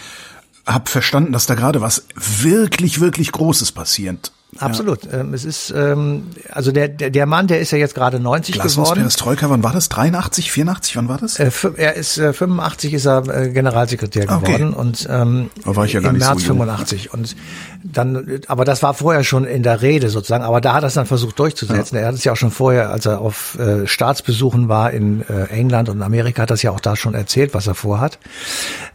habe 0.67 0.89
verstanden, 0.89 1.31
dass 1.31 1.45
da 1.45 1.55
gerade 1.55 1.81
was 1.81 2.05
wirklich, 2.15 2.99
wirklich 2.99 3.31
Großes 3.31 3.71
passiert. 3.71 4.31
Absolut. 4.59 5.03
Ja. 5.05 5.19
Ähm, 5.19 5.33
es 5.33 5.43
ist 5.43 5.71
ähm, 5.75 6.27
also 6.51 6.71
der, 6.71 6.87
der 6.87 7.09
der 7.09 7.25
Mann, 7.25 7.47
der 7.47 7.59
ist 7.59 7.71
ja 7.71 7.77
jetzt 7.77 7.93
gerade 7.93 8.19
90 8.19 8.55
Glasnost 8.55 8.75
geworden. 8.75 8.99
Perestroika, 8.99 9.49
wann 9.49 9.61
war 9.61 9.73
das? 9.73 9.89
83, 9.89 10.51
84, 10.51 10.95
wann 10.95 11.09
war 11.09 11.17
das? 11.17 11.37
Äh, 11.37 11.51
er 11.75 11.95
ist 11.95 12.17
äh, 12.17 12.31
85 12.31 12.93
ist 12.93 13.05
er 13.05 13.27
äh, 13.27 13.49
Generalsekretär 13.49 14.23
okay. 14.31 14.53
geworden 14.53 14.73
und 14.73 15.07
ähm, 15.11 15.49
da 15.63 15.75
war 15.75 15.85
ich 15.85 15.93
ja 15.93 15.99
gar 15.99 16.11
im 16.11 16.17
März 16.17 16.41
so 16.41 16.47
85 16.47 17.13
und 17.13 17.35
dann 17.83 18.39
aber 18.47 18.63
das 18.63 18.81
war 18.81 18.93
vorher 18.93 19.23
schon 19.23 19.43
in 19.43 19.63
der 19.63 19.81
Rede 19.81 20.09
sozusagen, 20.09 20.43
aber 20.43 20.61
da 20.61 20.73
hat 20.73 20.83
er 20.83 20.87
es 20.87 20.93
dann 20.93 21.05
versucht 21.05 21.37
durchzusetzen. 21.39 21.95
Ja. 21.95 22.03
Er 22.03 22.07
hat 22.07 22.15
es 22.15 22.23
ja 22.23 22.31
auch 22.31 22.37
schon 22.37 22.51
vorher, 22.51 22.89
als 22.89 23.05
er 23.05 23.19
auf 23.19 23.59
äh, 23.59 23.85
Staatsbesuchen 23.85 24.69
war 24.69 24.91
in 24.91 25.21
äh, 25.27 25.45
England 25.49 25.89
und 25.89 26.01
Amerika, 26.01 26.43
hat 26.43 26.51
das 26.51 26.61
ja 26.63 26.71
auch 26.71 26.79
da 26.79 26.95
schon 26.95 27.13
erzählt, 27.13 27.53
was 27.53 27.67
er 27.67 27.75
vorhat. 27.75 28.17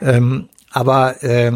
Ähm, 0.01 0.49
aber 0.73 1.23
äh, 1.23 1.53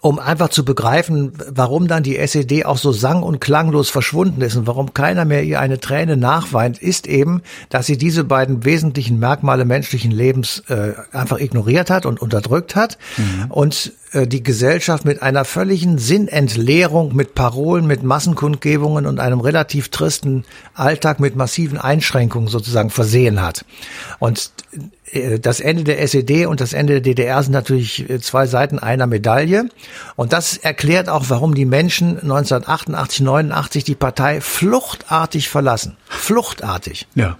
um 0.00 0.18
einfach 0.18 0.50
zu 0.50 0.64
begreifen, 0.64 1.32
warum 1.48 1.88
dann 1.88 2.02
die 2.02 2.16
SED 2.16 2.64
auch 2.64 2.78
so 2.78 2.92
sang- 2.92 3.22
und 3.22 3.40
klanglos 3.40 3.90
verschwunden 3.90 4.40
ist 4.40 4.56
und 4.56 4.66
warum 4.66 4.94
keiner 4.94 5.24
mehr 5.24 5.42
ihr 5.42 5.60
eine 5.60 5.80
Träne 5.80 6.16
nachweint, 6.16 6.78
ist 6.78 7.06
eben, 7.06 7.42
dass 7.68 7.86
sie 7.86 7.98
diese 7.98 8.24
beiden 8.24 8.64
wesentlichen 8.64 9.18
Merkmale 9.18 9.64
menschlichen 9.64 10.12
Lebens 10.12 10.62
äh, 10.68 10.92
einfach 11.12 11.38
ignoriert 11.38 11.90
hat 11.90 12.06
und 12.06 12.22
unterdrückt 12.22 12.76
hat 12.76 12.98
mhm. 13.16 13.50
und 13.50 13.92
die 14.12 14.42
Gesellschaft 14.42 15.04
mit 15.04 15.22
einer 15.22 15.44
völligen 15.44 15.98
Sinnentleerung, 15.98 17.14
mit 17.14 17.34
Parolen, 17.34 17.86
mit 17.86 18.02
Massenkundgebungen 18.02 19.06
und 19.06 19.20
einem 19.20 19.40
relativ 19.40 19.88
tristen 19.88 20.44
Alltag 20.74 21.20
mit 21.20 21.36
massiven 21.36 21.78
Einschränkungen 21.78 22.48
sozusagen 22.48 22.90
versehen 22.90 23.40
hat. 23.40 23.64
Und 24.18 24.50
äh, 25.12 25.38
das 25.38 25.60
Ende 25.60 25.84
der 25.84 26.00
SED 26.00 26.46
und 26.46 26.60
das 26.60 26.72
Ende 26.72 26.94
der 26.94 27.02
DDR 27.02 27.42
sind 27.42 27.52
natürlich 27.52 28.08
äh, 28.10 28.20
zwei 28.20 28.46
Seiten 28.46 28.78
einer 28.78 29.06
Medaille. 29.06 29.68
Und 30.16 30.32
das 30.32 30.56
erklärt 30.56 31.08
auch, 31.08 31.26
warum 31.28 31.54
die 31.54 31.66
Menschen 31.66 32.18
1988, 32.18 33.20
89 33.20 33.84
die 33.84 33.94
Partei 33.94 34.40
fluchtartig 34.40 35.48
verlassen. 35.48 35.96
Fluchtartig. 36.08 37.06
Ja. 37.14 37.38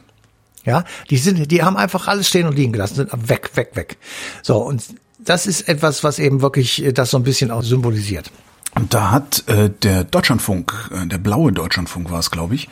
Ja, 0.64 0.84
die 1.08 1.16
sind, 1.16 1.50
die 1.50 1.62
haben 1.62 1.78
einfach 1.78 2.06
alles 2.06 2.28
stehen 2.28 2.46
und 2.46 2.54
liegen 2.54 2.72
gelassen, 2.72 2.96
sind 2.96 3.28
weg, 3.30 3.52
weg, 3.54 3.70
weg. 3.74 3.96
So, 4.42 4.58
und 4.58 4.82
das 5.24 5.46
ist 5.46 5.68
etwas, 5.68 6.04
was 6.04 6.18
eben 6.18 6.42
wirklich 6.42 6.84
äh, 6.84 6.92
das 6.92 7.10
so 7.10 7.18
ein 7.18 7.24
bisschen 7.24 7.50
auch 7.50 7.62
symbolisiert. 7.62 8.30
Und 8.76 8.94
da 8.94 9.10
hat 9.10 9.48
äh, 9.48 9.68
der 9.68 10.04
Deutschlandfunk, 10.04 10.90
äh, 10.92 11.06
der 11.06 11.18
blaue 11.18 11.52
Deutschlandfunk 11.52 12.10
war 12.10 12.20
es, 12.20 12.30
glaube 12.30 12.54
ich, 12.54 12.68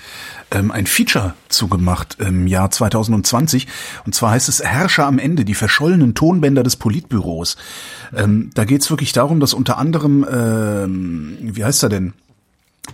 ähm, 0.53 0.71
ein 0.71 0.87
Feature 0.87 1.35
zugemacht 1.49 2.19
im 2.21 2.47
Jahr 2.47 2.71
2020. 2.71 3.67
Und 4.07 4.15
zwar 4.15 4.31
heißt 4.31 4.49
es 4.49 4.63
Herrscher 4.63 5.07
am 5.07 5.19
Ende, 5.19 5.45
die 5.45 5.55
verschollenen 5.55 6.15
Tonbänder 6.15 6.63
des 6.63 6.77
Politbüros. 6.77 7.57
Ähm, 8.17 8.51
da 8.55 8.65
geht 8.65 8.83
es 8.83 8.91
wirklich 8.91 9.13
darum, 9.13 9.41
dass 9.41 9.55
unter 9.55 9.77
anderem, 9.77 10.25
ähm, 10.31 11.39
wie 11.41 11.65
heißt 11.65 11.83
er 11.83 11.89
denn? 11.89 12.13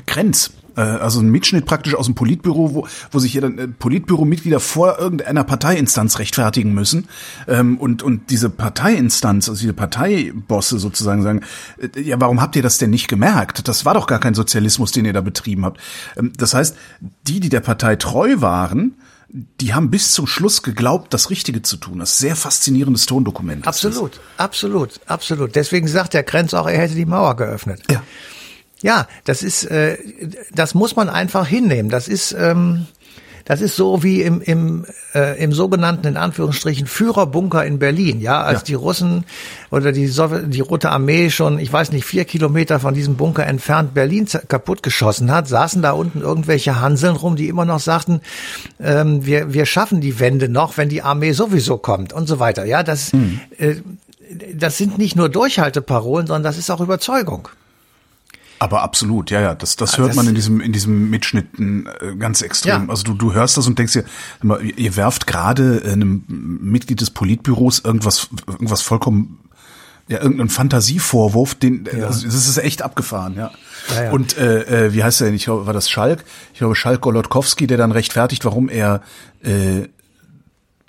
Krenz, 0.06 0.50
also 0.80 1.20
ein 1.20 1.30
Mitschnitt 1.30 1.66
praktisch 1.66 1.94
aus 1.94 2.06
dem 2.06 2.14
Politbüro, 2.14 2.74
wo, 2.74 2.86
wo 3.10 3.18
sich 3.18 3.32
hier 3.32 3.40
dann 3.40 3.58
äh, 3.58 3.68
Politbüro-Mitglieder 3.68 4.60
vor 4.60 4.98
irgendeiner 4.98 5.44
Parteiinstanz 5.44 6.18
rechtfertigen 6.18 6.72
müssen 6.74 7.08
ähm, 7.46 7.78
und 7.78 8.02
und 8.02 8.30
diese 8.30 8.50
Parteiinstanz, 8.50 9.48
also 9.48 9.60
diese 9.60 9.72
Parteibosse 9.72 10.78
sozusagen 10.78 11.22
sagen, 11.22 11.40
äh, 11.78 12.00
ja, 12.00 12.20
warum 12.20 12.40
habt 12.40 12.56
ihr 12.56 12.62
das 12.62 12.78
denn 12.78 12.90
nicht 12.90 13.08
gemerkt? 13.08 13.66
Das 13.68 13.84
war 13.84 13.94
doch 13.94 14.06
gar 14.06 14.20
kein 14.20 14.34
Sozialismus, 14.34 14.92
den 14.92 15.04
ihr 15.04 15.12
da 15.12 15.20
betrieben 15.20 15.64
habt. 15.64 15.80
Ähm, 16.16 16.32
das 16.36 16.54
heißt, 16.54 16.76
die, 17.26 17.40
die 17.40 17.48
der 17.48 17.60
Partei 17.60 17.96
treu 17.96 18.40
waren, 18.40 18.96
die 19.60 19.74
haben 19.74 19.90
bis 19.90 20.12
zum 20.12 20.26
Schluss 20.26 20.62
geglaubt, 20.62 21.12
das 21.12 21.28
Richtige 21.28 21.62
zu 21.62 21.76
tun. 21.76 21.98
Das 21.98 22.12
ist 22.12 22.18
sehr 22.18 22.36
faszinierendes 22.36 23.06
Tondokument. 23.06 23.66
Absolut, 23.66 24.20
absolut, 24.36 25.00
absolut. 25.06 25.56
Deswegen 25.56 25.88
sagt 25.88 26.14
der 26.14 26.22
Krenz 26.22 26.54
auch, 26.54 26.68
er 26.68 26.78
hätte 26.78 26.94
die 26.94 27.04
Mauer 27.04 27.34
geöffnet. 27.34 27.82
Ja. 27.90 28.02
Ja, 28.84 29.08
das 29.24 29.42
ist, 29.42 29.64
äh, 29.64 29.96
das 30.54 30.74
muss 30.74 30.94
man 30.94 31.08
einfach 31.08 31.46
hinnehmen. 31.46 31.88
Das 31.88 32.06
ist, 32.06 32.36
ähm, 32.38 32.86
das 33.46 33.62
ist 33.62 33.76
so 33.76 34.02
wie 34.02 34.20
im, 34.20 34.42
im, 34.42 34.84
äh, 35.14 35.42
im 35.42 35.54
sogenannten, 35.54 36.06
in 36.06 36.18
Anführungsstrichen, 36.18 36.86
Führerbunker 36.86 37.64
in 37.64 37.78
Berlin. 37.78 38.20
Ja, 38.20 38.42
als 38.42 38.60
ja. 38.60 38.64
die 38.66 38.74
Russen 38.74 39.24
oder 39.70 39.90
die, 39.90 40.06
Sowjet, 40.06 40.52
die 40.52 40.60
Rote 40.60 40.90
Armee 40.90 41.30
schon, 41.30 41.58
ich 41.58 41.72
weiß 41.72 41.92
nicht, 41.92 42.04
vier 42.04 42.26
Kilometer 42.26 42.78
von 42.78 42.92
diesem 42.92 43.16
Bunker 43.16 43.46
entfernt 43.46 43.94
Berlin 43.94 44.28
kaputt 44.48 44.82
geschossen 44.82 45.32
hat, 45.32 45.48
saßen 45.48 45.80
da 45.80 45.92
unten 45.92 46.20
irgendwelche 46.20 46.78
Hanseln 46.78 47.16
rum, 47.16 47.36
die 47.36 47.48
immer 47.48 47.64
noch 47.64 47.80
sagten, 47.80 48.20
ähm, 48.78 49.24
wir, 49.24 49.54
wir 49.54 49.64
schaffen 49.64 50.02
die 50.02 50.20
Wende 50.20 50.50
noch, 50.50 50.76
wenn 50.76 50.90
die 50.90 51.00
Armee 51.00 51.32
sowieso 51.32 51.78
kommt 51.78 52.12
und 52.12 52.26
so 52.26 52.38
weiter. 52.38 52.66
Ja, 52.66 52.82
das, 52.82 53.14
mhm. 53.14 53.40
äh, 53.56 53.76
das 54.54 54.76
sind 54.76 54.98
nicht 54.98 55.16
nur 55.16 55.30
Durchhalteparolen, 55.30 56.26
sondern 56.26 56.42
das 56.42 56.58
ist 56.58 56.68
auch 56.68 56.82
Überzeugung. 56.82 57.48
Aber 58.64 58.82
absolut, 58.82 59.30
ja, 59.30 59.42
ja, 59.42 59.54
das, 59.54 59.76
das 59.76 59.92
ja, 59.92 59.98
hört 59.98 60.08
das 60.10 60.16
man 60.16 60.26
in 60.26 60.34
diesem 60.34 60.62
in 60.62 60.72
diesem 60.72 61.10
Mitschnitten 61.10 61.86
äh, 62.00 62.16
ganz 62.16 62.40
extrem. 62.40 62.84
Ja. 62.84 62.88
Also 62.88 63.02
du 63.04 63.12
du 63.12 63.34
hörst 63.34 63.58
das 63.58 63.66
und 63.66 63.78
denkst 63.78 63.92
dir, 63.92 64.04
ihr 64.76 64.96
werft 64.96 65.26
gerade 65.26 65.82
einem 65.84 66.24
Mitglied 66.26 67.02
des 67.02 67.10
Politbüros 67.10 67.80
irgendwas 67.80 68.30
irgendwas 68.46 68.80
vollkommen 68.80 69.38
ja 70.08 70.18
irgendeinen 70.18 70.48
Fantasievorwurf, 70.48 71.54
den 71.54 71.86
ja. 71.94 72.06
also, 72.06 72.24
das 72.24 72.34
ist 72.34 72.56
echt 72.56 72.80
abgefahren, 72.80 73.34
ja. 73.36 73.50
ja, 73.94 74.04
ja. 74.04 74.10
Und 74.12 74.38
äh, 74.38 74.86
äh, 74.86 74.94
wie 74.94 75.04
heißt 75.04 75.20
er 75.20 75.26
denn? 75.26 75.34
Ich 75.34 75.44
glaube, 75.44 75.66
war 75.66 75.74
das 75.74 75.90
Schalk? 75.90 76.24
Ich 76.52 76.58
glaube 76.58 76.74
Schalk 76.74 77.02
Golodkowski, 77.02 77.66
der 77.66 77.76
dann 77.76 77.92
rechtfertigt, 77.92 78.44
warum 78.46 78.70
er 78.70 79.02
äh, 79.42 79.88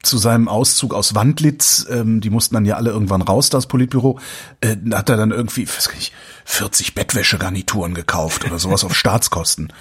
zu 0.05 0.17
seinem 0.17 0.47
Auszug 0.47 0.93
aus 0.93 1.15
Wandlitz, 1.15 1.85
ähm, 1.89 2.21
die 2.21 2.29
mussten 2.29 2.55
dann 2.55 2.65
ja 2.65 2.75
alle 2.75 2.91
irgendwann 2.91 3.21
raus, 3.21 3.49
das 3.49 3.67
Politbüro, 3.67 4.19
äh, 4.61 4.75
hat 4.93 5.09
er 5.09 5.17
dann 5.17 5.31
irgendwie, 5.31 5.67
weiß 5.67 5.93
nicht, 5.95 6.13
40 6.45 6.95
Bettwäschegarnituren 6.95 7.93
gekauft 7.93 8.45
oder 8.45 8.59
sowas 8.59 8.83
auf 8.83 8.95
Staatskosten 8.95 9.71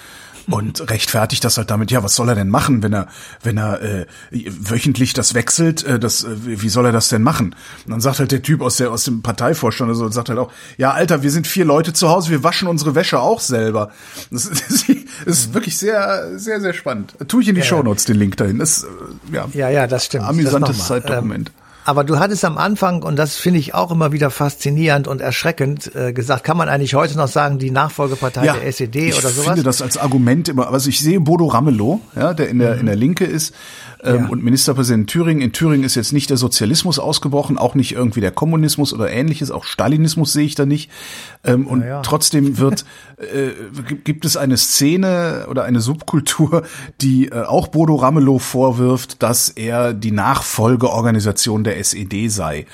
und 0.47 0.89
rechtfertigt 0.89 1.43
das 1.43 1.57
halt 1.57 1.71
damit, 1.71 1.91
ja, 1.91 2.03
was 2.03 2.15
soll 2.15 2.29
er 2.29 2.35
denn 2.35 2.49
machen, 2.49 2.83
wenn 2.83 2.93
er, 2.93 3.07
wenn 3.43 3.57
er 3.57 3.81
äh, 3.81 4.05
wöchentlich 4.31 5.13
das 5.13 5.33
wechselt, 5.33 5.83
äh, 5.83 5.99
das, 5.99 6.23
äh, 6.23 6.35
wie 6.43 6.69
soll 6.69 6.85
er 6.85 6.91
das 6.91 7.09
denn 7.09 7.23
machen? 7.23 7.55
Und 7.85 7.91
dann 7.91 8.01
sagt 8.01 8.19
halt 8.19 8.31
der 8.31 8.41
Typ 8.41 8.61
aus 8.61 8.77
der 8.77 8.91
aus 8.91 9.03
dem 9.05 9.21
Parteivorstand 9.21 9.89
oder 9.89 9.97
so, 9.97 10.09
sagt 10.09 10.29
halt 10.29 10.39
auch, 10.39 10.51
ja, 10.77 10.91
Alter, 10.91 11.23
wir 11.23 11.31
sind 11.31 11.47
vier 11.47 11.65
Leute 11.65 11.93
zu 11.93 12.09
Hause, 12.09 12.29
wir 12.29 12.43
waschen 12.43 12.67
unsere 12.67 12.95
Wäsche 12.95 13.19
auch 13.19 13.39
selber. 13.39 13.91
Das, 14.31 14.49
das, 14.49 14.59
das 14.87 14.87
ist 15.25 15.53
wirklich 15.53 15.77
sehr, 15.77 16.37
sehr, 16.37 16.61
sehr 16.61 16.73
spannend. 16.73 17.15
Tue 17.27 17.41
ich 17.41 17.47
in 17.47 17.55
die 17.55 17.61
ja, 17.61 17.67
Shownotes 17.67 18.05
den 18.05 18.17
Link 18.17 18.37
dahin. 18.37 18.59
Das, 18.59 18.83
äh, 18.83 19.35
ja, 19.35 19.47
ja, 19.53 19.69
ja, 19.69 19.87
das 19.87 20.05
stimmt. 20.05 20.25
Amüsantes 20.25 20.77
das 20.77 20.87
Zeitdokument. 20.87 21.49
Ähm, 21.49 21.64
aber 21.85 22.03
du 22.03 22.19
hattest 22.19 22.43
am 22.43 22.57
Anfang, 22.57 23.03
und 23.03 23.15
das 23.15 23.35
finde 23.37 23.59
ich 23.59 23.75
auch 23.75 23.91
immer 23.91 24.11
wieder 24.11 24.31
faszinierend 24.31 25.07
und 25.07 25.21
erschreckend, 25.21 25.95
äh, 25.95 26.13
gesagt, 26.13 26.43
kann 26.43 26.57
man 26.57 26.67
eigentlich 26.67 26.95
heute 26.95 27.15
noch 27.15 27.27
sagen, 27.27 27.59
die 27.59 27.69
Nachfolgepartei 27.69 28.43
ja, 28.43 28.53
der 28.53 28.65
SED 28.65 29.13
oder 29.13 29.21
sowas? 29.21 29.37
Ich 29.37 29.43
finde 29.43 29.63
das 29.63 29.81
als 29.83 29.97
Argument 29.97 30.49
immer, 30.49 30.71
also 30.71 30.89
ich 30.89 30.99
sehe 30.99 31.19
Bodo 31.19 31.45
Ramelow, 31.45 32.01
ja, 32.15 32.33
der 32.33 32.49
in 32.49 32.57
der, 32.57 32.79
in 32.79 32.87
der 32.87 32.95
Linke 32.95 33.25
ist, 33.25 33.53
ähm, 34.05 34.15
ja. 34.15 34.27
und 34.27 34.43
Ministerpräsident 34.43 35.01
in 35.01 35.07
Thüringen. 35.07 35.41
In 35.41 35.51
Thüringen 35.51 35.83
ist 35.83 35.95
jetzt 35.95 36.13
nicht 36.13 36.29
der 36.29 36.37
Sozialismus 36.37 36.99
ausgebrochen, 36.99 37.57
auch 37.57 37.75
nicht 37.75 37.93
irgendwie 37.93 38.21
der 38.21 38.31
Kommunismus 38.31 38.93
oder 38.93 39.09
ähnliches, 39.09 39.51
auch 39.51 39.63
Stalinismus 39.63 40.33
sehe 40.33 40.45
ich 40.45 40.55
da 40.55 40.65
nicht. 40.65 40.89
Ähm, 41.43 41.67
und 41.67 41.81
ja. 41.81 42.01
trotzdem 42.01 42.57
wird, 42.57 42.85
äh, 43.17 43.51
gibt 44.03 44.25
es 44.25 44.37
eine 44.37 44.57
Szene 44.57 45.47
oder 45.49 45.63
eine 45.63 45.81
Subkultur, 45.81 46.63
die 47.01 47.27
äh, 47.27 47.43
auch 47.43 47.67
Bodo 47.67 47.95
Ramelow 47.95 48.39
vorwirft, 48.39 49.21
dass 49.23 49.49
er 49.49 49.93
die 49.93 50.11
Nachfolgeorganisation 50.11 51.63
der 51.63 51.77
SED 51.79 52.29
sei. 52.29 52.65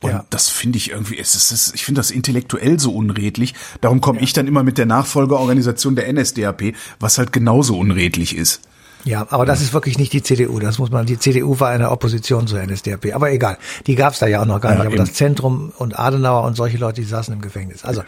Und 0.00 0.10
ja. 0.10 0.24
das 0.30 0.48
finde 0.50 0.76
ich 0.76 0.90
irgendwie, 0.90 1.18
es 1.18 1.34
ist, 1.34 1.74
ich 1.74 1.84
finde 1.84 2.00
das 2.00 2.10
intellektuell 2.10 2.78
so 2.78 2.94
unredlich. 2.94 3.54
Darum 3.80 4.00
komme 4.00 4.18
ja. 4.18 4.24
ich 4.24 4.32
dann 4.32 4.46
immer 4.46 4.62
mit 4.62 4.78
der 4.78 4.86
Nachfolgeorganisation 4.86 5.96
der 5.96 6.12
NSDAP, 6.12 6.74
was 7.00 7.18
halt 7.18 7.32
genauso 7.32 7.78
unredlich 7.78 8.36
ist. 8.36 8.60
Ja, 9.06 9.24
aber 9.30 9.46
das 9.46 9.60
ist 9.60 9.72
wirklich 9.72 9.98
nicht 9.98 10.12
die 10.12 10.22
CDU. 10.22 10.58
Das 10.58 10.78
muss 10.78 10.90
man. 10.90 11.06
Die 11.06 11.16
CDU 11.16 11.60
war 11.60 11.70
eine 11.70 11.92
Opposition 11.92 12.48
zur 12.48 12.60
NSDAP. 12.60 13.14
Aber 13.14 13.30
egal, 13.30 13.56
die 13.86 13.94
gab 13.94 14.14
es 14.14 14.18
da 14.18 14.26
ja 14.26 14.42
auch 14.42 14.46
noch 14.46 14.60
gar 14.60 14.70
nicht. 14.70 14.80
Ja, 14.80 14.84
aber 14.86 14.96
eben. 14.96 15.04
das 15.04 15.14
Zentrum 15.14 15.72
und 15.78 15.96
Adenauer 15.96 16.42
und 16.42 16.56
solche 16.56 16.76
Leute, 16.76 17.02
die 17.02 17.06
saßen 17.06 17.32
im 17.32 17.40
Gefängnis. 17.40 17.84
Also 17.84 18.02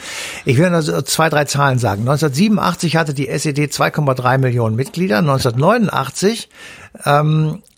ich 0.44 0.58
will 0.58 0.68
nur 0.70 0.82
so 0.82 1.00
zwei, 1.02 1.28
drei 1.28 1.44
Zahlen 1.44 1.78
sagen. 1.78 2.00
1987 2.00 2.96
hatte 2.96 3.14
die 3.14 3.28
SED 3.28 3.66
2,3 3.66 4.38
Millionen 4.38 4.74
Mitglieder. 4.74 5.18
1989 5.18 6.48
ähm, 7.04 7.62
äh, 7.62 7.77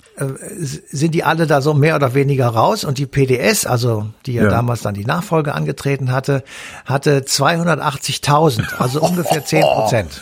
sind 0.91 1.15
die 1.15 1.25
alle 1.25 1.47
da 1.47 1.63
so 1.63 1.73
mehr 1.73 1.97
oder 1.97 2.15
weniger 2.15 2.49
raus 2.49 2.85
und 2.85 2.99
die 2.99 3.07
PDS, 3.07 3.67
also 3.67 4.07
die 4.27 4.35
ja, 4.35 4.45
ja. 4.45 4.51
damals 4.51 4.83
dann 4.83 4.95
die 4.95 5.05
Nachfolge 5.05 5.55
angetreten 5.55 6.13
hatte, 6.13 6.45
hatte 6.85 7.21
280.000, 7.21 8.77
also 8.79 9.01
ungefähr 9.11 9.45
10 9.45 9.63
Prozent. 9.63 10.21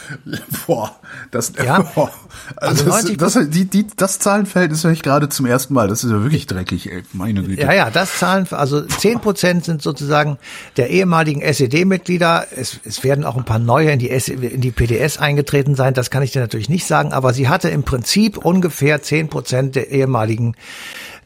Boah, 0.66 0.94
das, 1.30 1.52
ja? 1.64 1.80
Boah. 1.94 2.10
Also, 2.56 2.90
also 2.90 3.14
das, 3.14 3.34
das, 3.34 3.50
die, 3.50 3.64
die, 3.66 3.86
das 3.96 4.18
Zahlenverhältnis 4.20 4.84
höre 4.84 4.92
ich 4.92 5.02
gerade 5.02 5.28
zum 5.28 5.46
ersten 5.46 5.74
Mal. 5.74 5.88
Das 5.88 6.04
ist 6.04 6.10
ja 6.10 6.22
wirklich 6.22 6.46
dreckig, 6.46 6.90
ey. 6.90 7.02
meine 7.12 7.42
Güte. 7.42 7.60
Ja, 7.60 7.72
ja, 7.72 7.90
das 7.90 8.18
Zahlen, 8.18 8.46
also 8.50 8.82
10 8.82 9.20
Prozent 9.20 9.64
sind 9.64 9.82
sozusagen 9.82 10.38
der 10.76 10.90
ehemaligen 10.90 11.40
SED-Mitglieder. 11.40 12.46
Es, 12.54 12.78
es 12.84 13.04
werden 13.04 13.24
auch 13.24 13.36
ein 13.36 13.44
paar 13.44 13.58
neue 13.58 13.90
in 13.90 13.98
die, 13.98 14.10
S, 14.10 14.28
in 14.28 14.60
die 14.60 14.70
PDS 14.70 15.18
eingetreten 15.18 15.74
sein. 15.74 15.94
Das 15.94 16.10
kann 16.10 16.22
ich 16.22 16.32
dir 16.32 16.40
natürlich 16.40 16.68
nicht 16.68 16.86
sagen, 16.86 17.12
aber 17.12 17.32
sie 17.32 17.48
hatte 17.48 17.68
im 17.68 17.82
Prinzip 17.82 18.38
ungefähr 18.38 19.02
10 19.02 19.28
Prozent 19.28 19.76
der 19.76 19.87
ehemaligen 19.90 20.54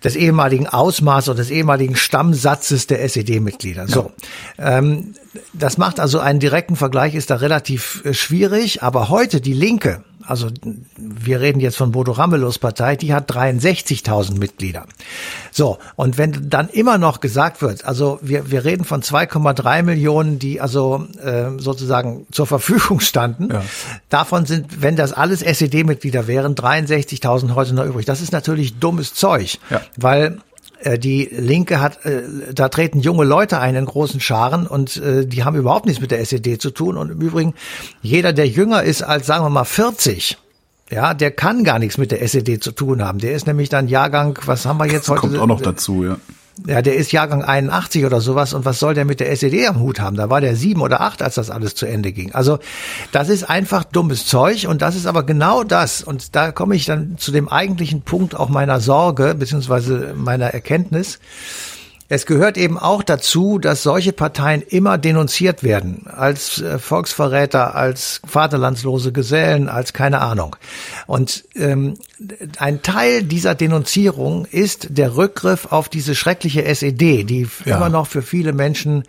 des 0.04 0.16
ehemaligen 0.16 0.66
Ausmaßes 0.66 1.28
oder 1.28 1.38
des 1.38 1.50
ehemaligen 1.50 1.96
Stammsatzes 1.96 2.86
der 2.86 3.02
SED-Mitglieder. 3.04 3.86
So, 3.86 4.10
ähm, 4.58 5.14
das 5.52 5.78
macht 5.78 6.00
also 6.00 6.18
einen 6.18 6.40
direkten 6.40 6.76
Vergleich, 6.76 7.14
ist 7.14 7.30
da 7.30 7.36
relativ 7.36 8.02
äh, 8.04 8.14
schwierig. 8.14 8.82
Aber 8.82 9.08
heute 9.08 9.40
die 9.40 9.52
Linke, 9.52 10.02
also 10.26 10.48
wir 10.96 11.40
reden 11.40 11.60
jetzt 11.60 11.76
von 11.76 11.92
Bodo 11.92 12.12
Ramelows 12.12 12.58
Partei, 12.58 12.96
die 12.96 13.12
hat 13.14 13.30
63.000 13.30 14.38
Mitglieder. 14.38 14.86
So, 15.50 15.78
und 15.96 16.18
wenn 16.18 16.48
dann 16.48 16.68
immer 16.68 16.98
noch 16.98 17.20
gesagt 17.20 17.62
wird, 17.62 17.84
also 17.84 18.18
wir, 18.22 18.50
wir 18.50 18.64
reden 18.64 18.84
von 18.84 19.02
2,3 19.02 19.82
Millionen, 19.82 20.38
die 20.38 20.60
also 20.60 21.06
äh, 21.22 21.58
sozusagen 21.58 22.26
zur 22.30 22.46
Verfügung 22.46 23.00
standen, 23.00 23.50
ja. 23.52 23.62
davon 24.08 24.46
sind, 24.46 24.82
wenn 24.82 24.96
das 24.96 25.12
alles 25.12 25.42
SED-Mitglieder 25.42 26.26
wären, 26.26 26.54
63.000 26.54 27.54
heute 27.54 27.74
noch 27.74 27.84
übrig. 27.84 28.06
Das 28.06 28.20
ist 28.20 28.32
natürlich 28.32 28.78
dummes 28.78 29.14
Zeug, 29.14 29.58
ja. 29.70 29.80
weil 29.96 30.38
die 30.98 31.28
Linke 31.30 31.80
hat, 31.80 32.04
äh, 32.04 32.22
da 32.52 32.68
treten 32.68 33.00
junge 33.00 33.24
Leute 33.24 33.58
ein 33.58 33.74
in 33.74 33.84
großen 33.84 34.20
Scharen 34.20 34.66
und 34.66 34.96
äh, 34.96 35.26
die 35.26 35.44
haben 35.44 35.56
überhaupt 35.56 35.86
nichts 35.86 36.00
mit 36.00 36.10
der 36.10 36.20
SED 36.20 36.60
zu 36.60 36.70
tun. 36.70 36.96
Und 36.96 37.10
im 37.10 37.20
Übrigen, 37.20 37.54
jeder, 38.02 38.32
der 38.32 38.48
jünger 38.48 38.82
ist 38.82 39.02
als, 39.02 39.26
sagen 39.26 39.44
wir 39.44 39.50
mal, 39.50 39.64
40, 39.64 40.38
ja, 40.90 41.14
der 41.14 41.30
kann 41.30 41.64
gar 41.64 41.78
nichts 41.78 41.98
mit 41.98 42.12
der 42.12 42.22
SED 42.22 42.62
zu 42.62 42.72
tun 42.72 43.02
haben. 43.02 43.18
Der 43.18 43.32
ist 43.32 43.46
nämlich 43.46 43.68
dann 43.68 43.88
Jahrgang, 43.88 44.38
was 44.44 44.66
haben 44.66 44.78
wir 44.78 44.86
jetzt 44.86 45.08
heute? 45.08 45.20
Kommt 45.20 45.38
auch 45.38 45.46
noch 45.46 45.60
dazu, 45.60 46.04
ja. 46.04 46.18
Ja, 46.66 46.82
der 46.82 46.96
ist 46.96 47.12
Jahrgang 47.12 47.42
81 47.42 48.04
oder 48.04 48.20
sowas 48.20 48.52
und 48.52 48.64
was 48.66 48.78
soll 48.78 48.92
der 48.92 49.06
mit 49.06 49.20
der 49.20 49.30
SED 49.32 49.66
am 49.66 49.80
Hut 49.80 50.00
haben? 50.00 50.16
Da 50.16 50.28
war 50.28 50.40
der 50.40 50.54
sieben 50.54 50.82
oder 50.82 51.00
acht, 51.00 51.22
als 51.22 51.36
das 51.36 51.48
alles 51.48 51.74
zu 51.74 51.86
Ende 51.86 52.12
ging. 52.12 52.32
Also 52.32 52.58
das 53.10 53.30
ist 53.30 53.44
einfach 53.44 53.84
dummes 53.84 54.26
Zeug 54.26 54.66
und 54.68 54.82
das 54.82 54.94
ist 54.94 55.06
aber 55.06 55.22
genau 55.22 55.64
das 55.64 56.02
und 56.02 56.36
da 56.36 56.52
komme 56.52 56.76
ich 56.76 56.84
dann 56.84 57.16
zu 57.16 57.32
dem 57.32 57.48
eigentlichen 57.48 58.02
Punkt 58.02 58.34
auch 58.34 58.50
meiner 58.50 58.80
Sorge 58.80 59.34
beziehungsweise 59.34 60.14
meiner 60.14 60.48
Erkenntnis. 60.48 61.20
Es 62.14 62.26
gehört 62.26 62.58
eben 62.58 62.76
auch 62.76 63.02
dazu, 63.02 63.58
dass 63.58 63.82
solche 63.82 64.12
Parteien 64.12 64.60
immer 64.60 64.98
denunziert 64.98 65.62
werden 65.62 66.04
als 66.06 66.60
äh, 66.60 66.78
Volksverräter, 66.78 67.74
als 67.74 68.20
vaterlandslose 68.26 69.12
Gesellen, 69.12 69.70
als 69.70 69.94
keine 69.94 70.20
Ahnung. 70.20 70.54
Und 71.06 71.44
ähm, 71.54 71.94
ein 72.58 72.82
Teil 72.82 73.22
dieser 73.22 73.54
Denunzierung 73.54 74.44
ist 74.44 74.88
der 74.90 75.16
Rückgriff 75.16 75.72
auf 75.72 75.88
diese 75.88 76.14
schreckliche 76.14 76.66
SED, 76.66 77.24
die 77.24 77.48
ja. 77.64 77.76
immer 77.76 77.88
noch 77.88 78.06
für 78.06 78.20
viele 78.20 78.52
Menschen 78.52 79.04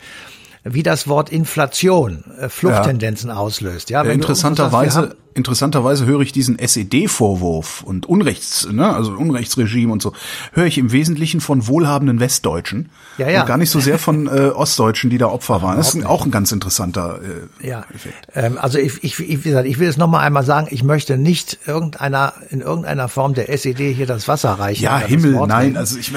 wie 0.64 0.84
das 0.84 1.08
Wort 1.08 1.30
Inflation 1.30 2.24
äh, 2.40 2.50
Fluchttendenzen 2.50 3.30
ja. 3.30 3.36
auslöst. 3.36 3.90
Ja, 3.90 4.02
interessanterweise, 4.04 5.16
interessanterweise 5.34 6.06
höre 6.06 6.22
ich 6.22 6.32
diesen 6.32 6.58
SED-Vorwurf 6.58 7.84
und 7.84 8.06
Unrechts, 8.06 8.68
ne, 8.72 8.94
also 8.94 9.12
Unrechtsregime 9.12 9.92
und 9.92 10.02
so, 10.02 10.14
höre 10.54 10.66
ich 10.66 10.78
im 10.78 10.92
Wesentlichen 10.92 11.42
von 11.42 11.68
wohlhabenden 11.68 12.20
Westdeutschen 12.22 12.90
ja, 13.18 13.30
ja. 13.30 13.42
und 13.42 13.48
gar 13.48 13.58
nicht 13.58 13.72
so 13.72 13.80
sehr 13.82 14.00
von 14.00 14.28
äh, 14.28 14.50
Ostdeutschen, 14.50 15.10
die 15.10 15.18
da 15.18 15.28
Opfer 15.28 15.62
waren. 15.62 15.78
Das 15.78 15.96
ist 15.96 16.06
auch 16.06 16.26
ein 16.26 16.32
ganz 16.32 16.52
interessanter 16.52 17.20
äh, 17.62 17.68
ja. 17.68 17.86
Effekt. 17.94 18.28
Ähm, 18.34 18.58
also 18.58 18.78
ich, 18.78 19.04
ich, 19.04 19.20
ich, 19.20 19.44
wie 19.44 19.50
gesagt, 19.50 19.68
ich 19.68 19.80
will 19.80 19.90
es 19.90 19.98
nochmal 19.98 20.26
einmal 20.26 20.46
sagen, 20.46 20.68
ich 20.72 20.84
möchte 20.84 21.18
nicht 21.18 21.60
irgendeiner 21.66 22.34
in 22.50 22.62
irgendeiner 22.62 23.10
Form 23.10 23.34
der 23.34 23.50
SED 23.50 23.94
hier 23.94 24.06
das 24.06 24.28
Wasser 24.28 24.52
reichen. 24.52 24.84
Ja, 24.84 24.98
Himmel, 25.00 25.46
nein, 25.48 25.76
also 25.76 25.98
ich 25.98 26.14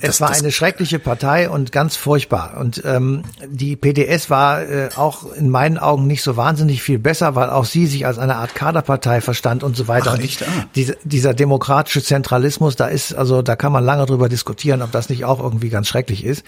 es 0.00 0.20
war 0.20 0.30
eine 0.30 0.52
schreckliche 0.52 0.98
Partei 0.98 1.48
und 1.48 1.72
ganz 1.72 1.96
furchtbar. 1.96 2.58
Und 2.60 2.82
ähm, 2.84 3.22
die 3.48 3.76
PDS 3.76 4.28
war 4.28 4.62
äh, 4.62 4.88
auch 4.94 5.32
in 5.32 5.48
meinen 5.48 5.78
Augen 5.78 6.06
nicht 6.06 6.22
so 6.22 6.36
wahnsinnig 6.36 6.82
viel 6.82 6.98
besser, 6.98 7.34
weil 7.34 7.48
auch 7.48 7.64
sie 7.64 7.86
sich 7.86 8.04
als 8.04 8.18
eine 8.18 8.36
Art 8.36 8.54
Kaderpartei 8.54 9.22
verstand 9.22 9.62
und 9.62 9.74
so 9.76 9.88
weiter. 9.88 10.14
Ach, 10.14 10.22
echt? 10.22 10.42
Ah. 10.42 10.66
Diese, 10.74 10.98
dieser 11.04 11.32
demokratische 11.32 12.02
Zentralismus, 12.02 12.76
da 12.76 12.88
ist, 12.88 13.14
also 13.14 13.40
da 13.40 13.56
kann 13.56 13.72
man 13.72 13.84
lange 13.84 14.04
drüber 14.04 14.28
diskutieren, 14.28 14.82
ob 14.82 14.92
das 14.92 15.08
nicht 15.08 15.24
auch 15.24 15.42
irgendwie 15.42 15.70
ganz 15.70 15.88
schrecklich 15.88 16.24
ist. 16.24 16.44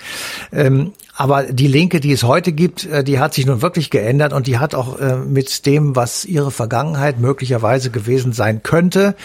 Ähm, 0.53 0.93
aber 1.21 1.53
die 1.53 1.67
Linke, 1.67 1.99
die 1.99 2.13
es 2.13 2.23
heute 2.23 2.53
gibt, 2.53 2.85
äh, 2.87 3.03
die 3.03 3.19
hat 3.19 3.35
sich 3.35 3.45
nun 3.45 3.61
wirklich 3.61 3.91
geändert 3.91 4.33
und 4.33 4.47
die 4.47 4.59
hat 4.59 4.77
auch 4.77 5.01
äh, 5.01 5.17
mit 5.17 5.67
dem, 5.67 5.97
was 5.97 6.25
ihre 6.25 6.53
Vergangenheit 6.53 7.19
möglicherweise 7.19 7.91
gewesen 7.91 8.33
sein 8.33 8.63
könnte, 8.63 9.17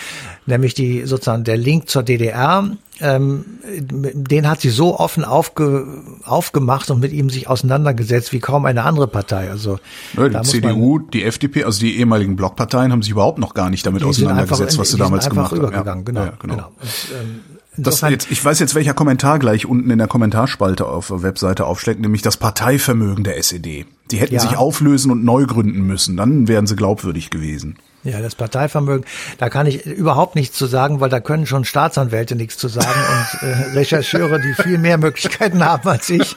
nämlich 0.47 0.73
die 0.73 1.05
sozusagen 1.05 1.43
der 1.43 1.55
Link 1.55 1.89
zur 1.89 2.01
DDR, 2.01 2.67
ähm, 2.99 3.45
den 3.79 4.49
hat 4.49 4.61
sie 4.61 4.71
so 4.71 4.99
offen 4.99 5.23
aufge, 5.23 5.85
aufgemacht 6.23 6.89
und 6.89 6.99
mit 6.99 7.11
ihm 7.11 7.29
sich 7.29 7.47
auseinandergesetzt 7.47 8.33
wie 8.33 8.39
kaum 8.39 8.65
eine 8.65 8.85
andere 8.85 9.07
Partei. 9.07 9.51
Also 9.51 9.77
ja, 10.17 10.29
die 10.29 10.41
CDU, 10.41 10.97
man, 10.97 11.11
die 11.11 11.23
FDP, 11.23 11.63
also 11.63 11.79
die 11.79 11.99
ehemaligen 11.99 12.35
Blockparteien 12.35 12.91
haben 12.91 13.03
sich 13.03 13.11
überhaupt 13.11 13.37
noch 13.37 13.53
gar 13.53 13.69
nicht 13.69 13.85
damit 13.85 14.01
auseinandergesetzt, 14.01 14.73
in, 14.73 14.79
was 14.79 14.89
sie 14.89 14.97
damals 14.97 15.29
gemacht 15.29 15.51
haben. 15.51 16.05
Genau, 16.05 16.21
ja, 16.21 16.33
genau. 16.39 16.55
genau. 16.55 16.71
Und, 16.81 16.89
ähm, 17.21 17.41
das 17.77 18.01
jetzt, 18.01 18.31
ich 18.31 18.43
weiß 18.43 18.59
jetzt, 18.59 18.75
welcher 18.75 18.93
Kommentar 18.93 19.39
gleich 19.39 19.65
unten 19.65 19.89
in 19.89 19.97
der 19.97 20.07
Kommentarspalte 20.07 20.85
auf 20.85 21.07
der 21.07 21.23
Webseite 21.23 21.65
aufschlägt, 21.65 21.99
nämlich 21.99 22.21
das 22.21 22.37
Parteivermögen 22.37 23.23
der 23.23 23.37
SED. 23.37 23.85
Die 24.11 24.17
hätten 24.17 24.35
ja. 24.35 24.41
sich 24.41 24.57
auflösen 24.57 25.11
und 25.11 25.23
neu 25.23 25.45
gründen 25.45 25.81
müssen, 25.81 26.17
dann 26.17 26.47
wären 26.47 26.67
sie 26.67 26.75
glaubwürdig 26.75 27.29
gewesen. 27.29 27.77
Ja, 28.03 28.19
das 28.19 28.35
Parteivermögen, 28.35 29.05
da 29.37 29.49
kann 29.49 29.65
ich 29.65 29.85
überhaupt 29.85 30.35
nichts 30.35 30.57
zu 30.57 30.65
sagen, 30.65 30.99
weil 30.99 31.09
da 31.09 31.21
können 31.21 31.45
schon 31.45 31.63
Staatsanwälte 31.63 32.35
nichts 32.35 32.57
zu 32.57 32.67
sagen 32.67 32.89
und 33.41 33.47
äh, 33.47 33.53
Rechercheure, 33.77 34.41
die 34.41 34.53
viel 34.61 34.77
mehr 34.77 34.97
Möglichkeiten 34.97 35.63
haben 35.63 35.87
als 35.87 36.09
ich. 36.09 36.35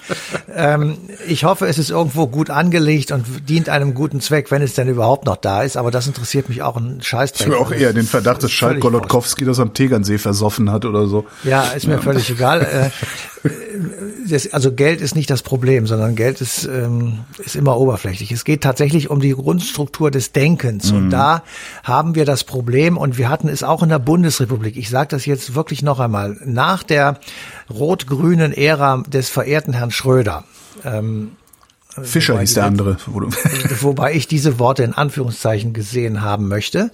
Ähm, 0.55 0.99
ich 1.27 1.45
hoffe, 1.45 1.67
es 1.67 1.79
ist 1.79 1.91
irgendwo 1.91 2.29
gut 2.29 2.51
angelegt 2.51 3.11
und 3.11 3.49
dient 3.49 3.69
einem 3.69 3.95
guten 3.95 4.21
Zweck, 4.21 4.53
wenn 4.53 4.63
es 4.63 4.75
denn 4.75 4.89
überhaupt 4.89 5.27
noch 5.27 5.37
da 5.37 5.63
ist. 5.63 5.77
Aber 5.77 5.91
das 5.91 6.07
interessiert 6.07 6.49
mich 6.49 6.63
auch 6.63 6.77
ein 6.77 7.03
Scheißdreck. 7.03 7.49
Ich 7.49 7.55
habe 7.55 7.65
auch 7.65 7.73
eher 7.73 7.93
den 7.93 8.07
Verdacht, 8.07 8.45
dass 8.45 8.53
Schalk 8.53 8.81
Golodkowski 8.81 9.45
das 9.45 9.59
am 9.59 9.75
Tegernsee 9.75 10.19
versoffen 10.19 10.71
hat 10.71 10.85
oder 10.85 11.09
so. 11.09 11.27
Ja, 11.43 11.65
ist 11.65 11.87
mir 11.87 11.95
ja. 11.95 12.01
völlig 12.01 12.31
egal. 12.31 12.67
Äh, 12.77 12.91
das, 14.29 14.53
also 14.53 14.73
Geld 14.73 15.01
ist 15.01 15.15
nicht 15.15 15.31
das 15.31 15.43
Problem, 15.43 15.87
sondern 15.87 16.17
Geld 16.17 16.41
ist, 16.41 16.65
ähm, 16.65 17.21
ist 17.39 17.57
immer 17.57 17.77
oberflächlich. 17.77 18.33
Es 18.33 18.45
geht 18.45 18.63
tatsächlich 18.63 19.11
um 19.11 19.21
die 19.21 19.31
Grundstruktur 19.31 20.11
des 20.11 20.33
Denkens. 20.33 20.91
Mhm. 20.91 20.99
Und 20.99 21.11
da 21.11 21.43
haben 21.85 22.15
wir 22.15 22.25
das 22.25 22.45
Problem, 22.45 22.97
und 22.97 23.19
wir 23.19 23.29
hatten 23.29 23.49
es 23.49 23.63
auch 23.63 23.83
in 23.83 23.89
der 23.89 23.99
Bundesrepublik. 23.99 24.77
Ich 24.77 24.91
sage 24.91 25.09
das 25.09 25.27
jetzt 25.27 25.55
wirklich 25.55 25.83
noch 25.83 26.01
einmal. 26.01 26.37
Nach 26.45 26.83
der 26.83 27.19
rot-grünen 27.71 28.53
Ära 28.53 29.03
des 29.07 29.29
verehrten 29.29 29.73
Herrn 29.73 29.91
Schröder. 29.91 30.45
Ähm, 30.85 31.33
Fischer 32.03 32.39
hieß 32.39 32.55
der 32.55 32.65
andere. 32.65 32.97
Wobei 33.81 34.15
ich 34.15 34.29
diese 34.29 34.59
Worte 34.59 34.83
in 34.83 34.93
Anführungszeichen 34.93 35.73
gesehen 35.73 36.23
haben 36.23 36.49
möchte 36.49 36.91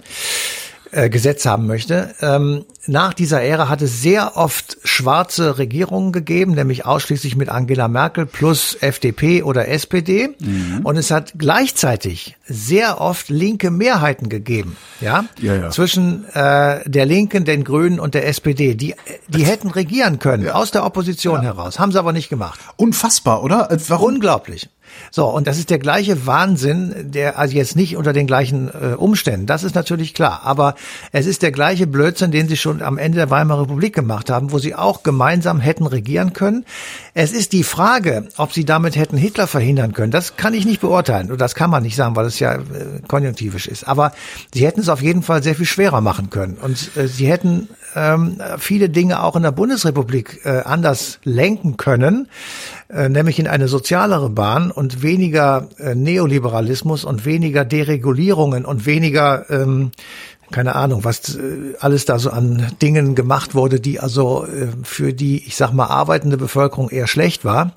äh, 0.93 1.09
Gesetz 1.09 1.45
haben 1.45 1.67
möchte. 1.67 2.13
Ähm, 2.21 2.65
nach 2.87 3.13
dieser 3.13 3.41
Ära 3.41 3.69
hat 3.69 3.81
es 3.81 4.01
sehr 4.01 4.37
oft 4.37 4.77
schwarze 4.83 5.57
Regierungen 5.57 6.11
gegeben, 6.11 6.53
nämlich 6.53 6.85
ausschließlich 6.85 7.35
mit 7.35 7.49
Angela 7.49 7.87
Merkel 7.87 8.25
plus 8.25 8.77
FDP 8.79 9.43
oder 9.43 9.67
SPD. 9.67 10.29
Mhm. 10.39 10.81
Und 10.83 10.97
es 10.97 11.11
hat 11.11 11.33
gleichzeitig 11.37 12.37
sehr 12.47 13.01
oft 13.01 13.29
linke 13.29 13.71
Mehrheiten 13.71 14.29
gegeben, 14.29 14.77
ja, 15.01 15.25
ja, 15.41 15.55
ja. 15.55 15.69
zwischen 15.69 16.25
äh, 16.33 16.87
der 16.89 17.05
Linken, 17.05 17.45
den 17.45 17.63
Grünen 17.63 17.99
und 17.99 18.13
der 18.13 18.27
SPD. 18.27 18.75
Die, 18.75 18.95
die 19.27 19.45
hätten 19.45 19.69
regieren 19.69 20.19
können 20.19 20.45
ja. 20.45 20.53
aus 20.53 20.71
der 20.71 20.85
Opposition 20.85 21.41
heraus, 21.41 21.79
haben 21.79 21.91
sie 21.91 21.99
aber 21.99 22.13
nicht 22.13 22.29
gemacht. 22.29 22.59
Unfassbar, 22.77 23.43
oder? 23.43 23.69
Warum? 23.87 24.13
Unglaublich. 24.13 24.69
So, 25.11 25.27
und 25.27 25.47
das 25.47 25.57
ist 25.57 25.69
der 25.69 25.79
gleiche 25.79 26.25
Wahnsinn, 26.25 27.11
der 27.11 27.37
also 27.37 27.55
jetzt 27.55 27.75
nicht 27.75 27.97
unter 27.97 28.13
den 28.13 28.27
gleichen 28.27 28.69
äh, 28.69 28.95
Umständen, 28.95 29.45
das 29.45 29.63
ist 29.63 29.75
natürlich 29.75 30.13
klar, 30.13 30.41
aber 30.43 30.75
es 31.11 31.25
ist 31.25 31.41
der 31.41 31.51
gleiche 31.51 31.87
Blödsinn, 31.87 32.31
den 32.31 32.47
sie 32.47 32.57
schon 32.57 32.81
am 32.81 32.97
Ende 32.97 33.17
der 33.17 33.29
Weimarer 33.29 33.61
Republik 33.61 33.93
gemacht 33.93 34.29
haben, 34.29 34.51
wo 34.51 34.59
sie 34.59 34.75
auch 34.75 35.03
gemeinsam 35.03 35.59
hätten 35.59 35.85
regieren 35.85 36.33
können. 36.33 36.65
Es 37.13 37.31
ist 37.31 37.53
die 37.53 37.63
Frage, 37.63 38.27
ob 38.37 38.53
sie 38.53 38.65
damit 38.65 38.95
hätten 38.95 39.17
Hitler 39.17 39.47
verhindern 39.47 39.93
können. 39.93 40.11
Das 40.11 40.35
kann 40.35 40.53
ich 40.53 40.65
nicht 40.65 40.81
beurteilen 40.81 41.31
und 41.31 41.39
das 41.39 41.55
kann 41.55 41.69
man 41.69 41.83
nicht 41.83 41.95
sagen, 41.95 42.15
weil 42.15 42.25
es 42.25 42.39
ja 42.39 42.55
äh, 42.55 42.61
konjunktivisch 43.07 43.67
ist. 43.67 43.87
Aber 43.87 44.13
sie 44.53 44.65
hätten 44.65 44.79
es 44.79 44.89
auf 44.89 45.01
jeden 45.01 45.23
Fall 45.23 45.43
sehr 45.43 45.55
viel 45.55 45.65
schwerer 45.65 46.01
machen 46.01 46.29
können 46.29 46.57
und 46.61 46.95
äh, 46.97 47.07
sie 47.07 47.27
hätten 47.27 47.69
ähm, 47.95 48.41
viele 48.57 48.89
Dinge 48.89 49.23
auch 49.23 49.35
in 49.35 49.43
der 49.43 49.51
Bundesrepublik 49.51 50.41
äh, 50.43 50.61
anders 50.63 51.19
lenken 51.23 51.77
können, 51.77 52.27
äh, 52.89 53.09
nämlich 53.09 53.39
in 53.39 53.47
eine 53.47 53.67
sozialere 53.67 54.29
Bahn 54.29 54.71
und 54.71 55.01
weniger 55.01 55.69
äh, 55.77 55.95
Neoliberalismus 55.95 57.05
und 57.05 57.25
weniger 57.25 57.65
Deregulierungen 57.65 58.65
und 58.65 58.85
weniger 58.85 59.49
ähm, 59.49 59.91
keine 60.51 60.75
Ahnung, 60.75 61.03
was 61.03 61.35
äh, 61.35 61.73
alles 61.79 62.05
da 62.05 62.19
so 62.19 62.29
an 62.29 62.71
Dingen 62.81 63.15
gemacht 63.15 63.55
wurde, 63.55 63.79
die 63.79 63.99
also 63.99 64.45
äh, 64.45 64.67
für 64.83 65.11
die, 65.11 65.45
ich 65.45 65.55
sag 65.55 65.73
mal, 65.73 65.87
arbeitende 65.87 66.37
Bevölkerung 66.37 66.89
eher 66.89 67.07
schlecht 67.07 67.43
war. 67.43 67.73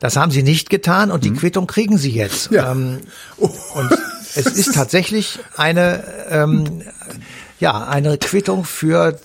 Das 0.00 0.16
haben 0.16 0.30
sie 0.30 0.42
nicht 0.42 0.70
getan 0.70 1.10
und 1.10 1.24
die 1.24 1.30
mhm. 1.30 1.36
Quittung 1.36 1.66
kriegen 1.66 1.96
sie 1.96 2.10
jetzt. 2.10 2.50
Ja. 2.50 2.72
Ähm, 2.72 2.98
oh. 3.38 3.50
Und 3.74 3.90
es 4.34 4.46
ist 4.46 4.74
tatsächlich 4.74 5.38
eine, 5.56 6.04
ähm, 6.30 6.82
ja, 7.60 7.86
eine 7.86 8.18
Quittung 8.18 8.64
für 8.64 9.18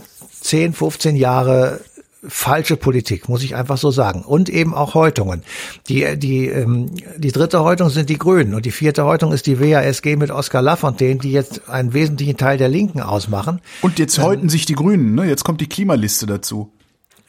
10, 0.44 0.74
15 0.74 1.16
Jahre 1.16 1.80
falsche 2.26 2.78
Politik, 2.78 3.28
muss 3.28 3.44
ich 3.44 3.56
einfach 3.56 3.78
so 3.78 3.92
sagen. 3.92 4.22
Und 4.22 4.50
eben 4.50 4.74
auch 4.74 4.94
Häutungen. 4.94 5.44
Die, 5.88 6.18
die, 6.18 6.48
ähm, 6.48 6.92
die 7.18 7.32
dritte 7.32 7.64
Häutung 7.64 7.90
sind 7.90 8.10
die 8.10 8.18
Grünen 8.18 8.54
und 8.54 8.66
die 8.66 8.72
vierte 8.72 9.04
Häutung 9.04 9.34
ist 9.34 9.46
die 9.46 9.60
WASG 9.60 10.16
mit 10.16 10.32
Oskar 10.32 10.62
Lafontaine, 10.62 11.20
die 11.20 11.32
jetzt 11.32 11.70
einen 11.70 11.94
wesentlichen 11.94 12.38
Teil 12.38 12.58
der 12.58 12.70
Linken 12.70 13.02
ausmachen. 13.02 13.62
Und 13.82 14.00
jetzt 14.00 14.20
häuten 14.20 14.48
sich 14.50 14.66
die 14.66 14.76
Grünen, 14.76 15.16
ne? 15.16 15.26
Jetzt 15.26 15.44
kommt 15.44 15.60
die 15.60 15.68
Klimaliste 15.68 16.26
dazu. 16.26 16.72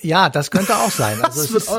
Ja, 0.01 0.29
das 0.29 0.51
könnte 0.51 0.77
auch 0.77 0.91
sein. 0.91 1.19
Also 1.23 1.41
das 1.41 1.53
wird, 1.53 1.63
ist, 1.63 1.73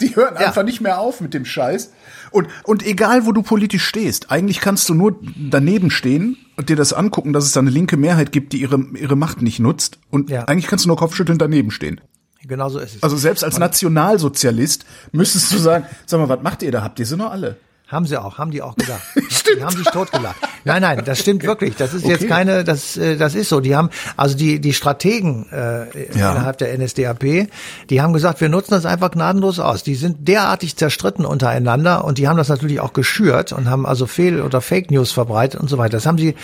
die 0.00 0.16
hören 0.16 0.34
ja. 0.38 0.48
einfach 0.48 0.64
nicht 0.64 0.80
mehr 0.80 0.98
auf 0.98 1.20
mit 1.20 1.32
dem 1.32 1.44
Scheiß. 1.44 1.92
Und, 2.30 2.48
und 2.64 2.84
egal, 2.84 3.26
wo 3.26 3.32
du 3.32 3.42
politisch 3.42 3.84
stehst, 3.84 4.30
eigentlich 4.30 4.60
kannst 4.60 4.88
du 4.88 4.94
nur 4.94 5.16
daneben 5.50 5.90
stehen 5.90 6.36
und 6.56 6.68
dir 6.68 6.76
das 6.76 6.92
angucken, 6.92 7.32
dass 7.32 7.44
es 7.44 7.52
da 7.52 7.60
eine 7.60 7.70
linke 7.70 7.96
Mehrheit 7.96 8.32
gibt, 8.32 8.52
die 8.52 8.60
ihre, 8.60 8.78
ihre 8.94 9.16
Macht 9.16 9.42
nicht 9.42 9.58
nutzt. 9.60 9.98
Und 10.10 10.30
ja. 10.30 10.44
eigentlich 10.44 10.66
kannst 10.66 10.84
du 10.84 10.88
nur 10.88 10.96
Kopfschütteln 10.96 11.38
daneben 11.38 11.70
stehen. 11.70 12.00
Genau 12.42 12.68
so 12.68 12.78
ist 12.78 12.96
es. 12.96 13.02
Also 13.02 13.16
selbst 13.16 13.44
als 13.44 13.58
Nationalsozialist 13.58 14.86
müsstest 15.12 15.52
du 15.52 15.58
sagen, 15.58 15.86
sag 16.06 16.18
mal, 16.20 16.28
was 16.28 16.42
macht 16.42 16.62
ihr 16.62 16.72
da? 16.72 16.82
Habt 16.82 16.98
ihr 16.98 17.06
sie 17.06 17.16
noch 17.16 17.30
alle? 17.30 17.56
Haben 17.88 18.06
sie 18.06 18.18
auch, 18.18 18.38
haben 18.38 18.50
die 18.50 18.62
auch 18.62 18.76
gesagt. 18.76 19.02
stimmt. 19.30 19.56
Die 19.58 19.64
haben 19.64 19.76
sich 19.76 19.86
totgelacht. 19.86 20.36
Nein, 20.68 20.82
nein, 20.82 21.02
das 21.04 21.18
stimmt 21.20 21.42
wirklich. 21.44 21.76
Das 21.76 21.94
ist 21.94 22.04
okay. 22.04 22.12
jetzt 22.12 22.28
keine, 22.28 22.62
das, 22.62 22.96
äh, 22.96 23.16
das 23.16 23.34
ist 23.34 23.48
so. 23.48 23.60
Die 23.60 23.74
haben, 23.74 23.90
also 24.16 24.36
die, 24.36 24.60
die 24.60 24.72
Strategen 24.72 25.46
äh, 25.50 26.18
ja. 26.18 26.32
innerhalb 26.32 26.58
der 26.58 26.76
NSDAP, 26.78 27.48
die 27.90 28.02
haben 28.02 28.12
gesagt, 28.12 28.40
wir 28.40 28.48
nutzen 28.48 28.72
das 28.72 28.84
einfach 28.84 29.10
gnadenlos 29.10 29.58
aus. 29.60 29.82
Die 29.82 29.94
sind 29.94 30.28
derartig 30.28 30.76
zerstritten 30.76 31.24
untereinander 31.24 32.04
und 32.04 32.18
die 32.18 32.28
haben 32.28 32.36
das 32.36 32.48
natürlich 32.48 32.80
auch 32.80 32.92
geschürt 32.92 33.52
und 33.52 33.70
haben 33.70 33.86
also 33.86 34.06
Fehl- 34.06 34.42
oder 34.42 34.60
Fake 34.60 34.90
News 34.90 35.10
verbreitet 35.10 35.60
und 35.60 35.68
so 35.68 35.78
weiter. 35.78 35.96
Das 35.96 36.06
haben 36.06 36.18
sie, 36.18 36.34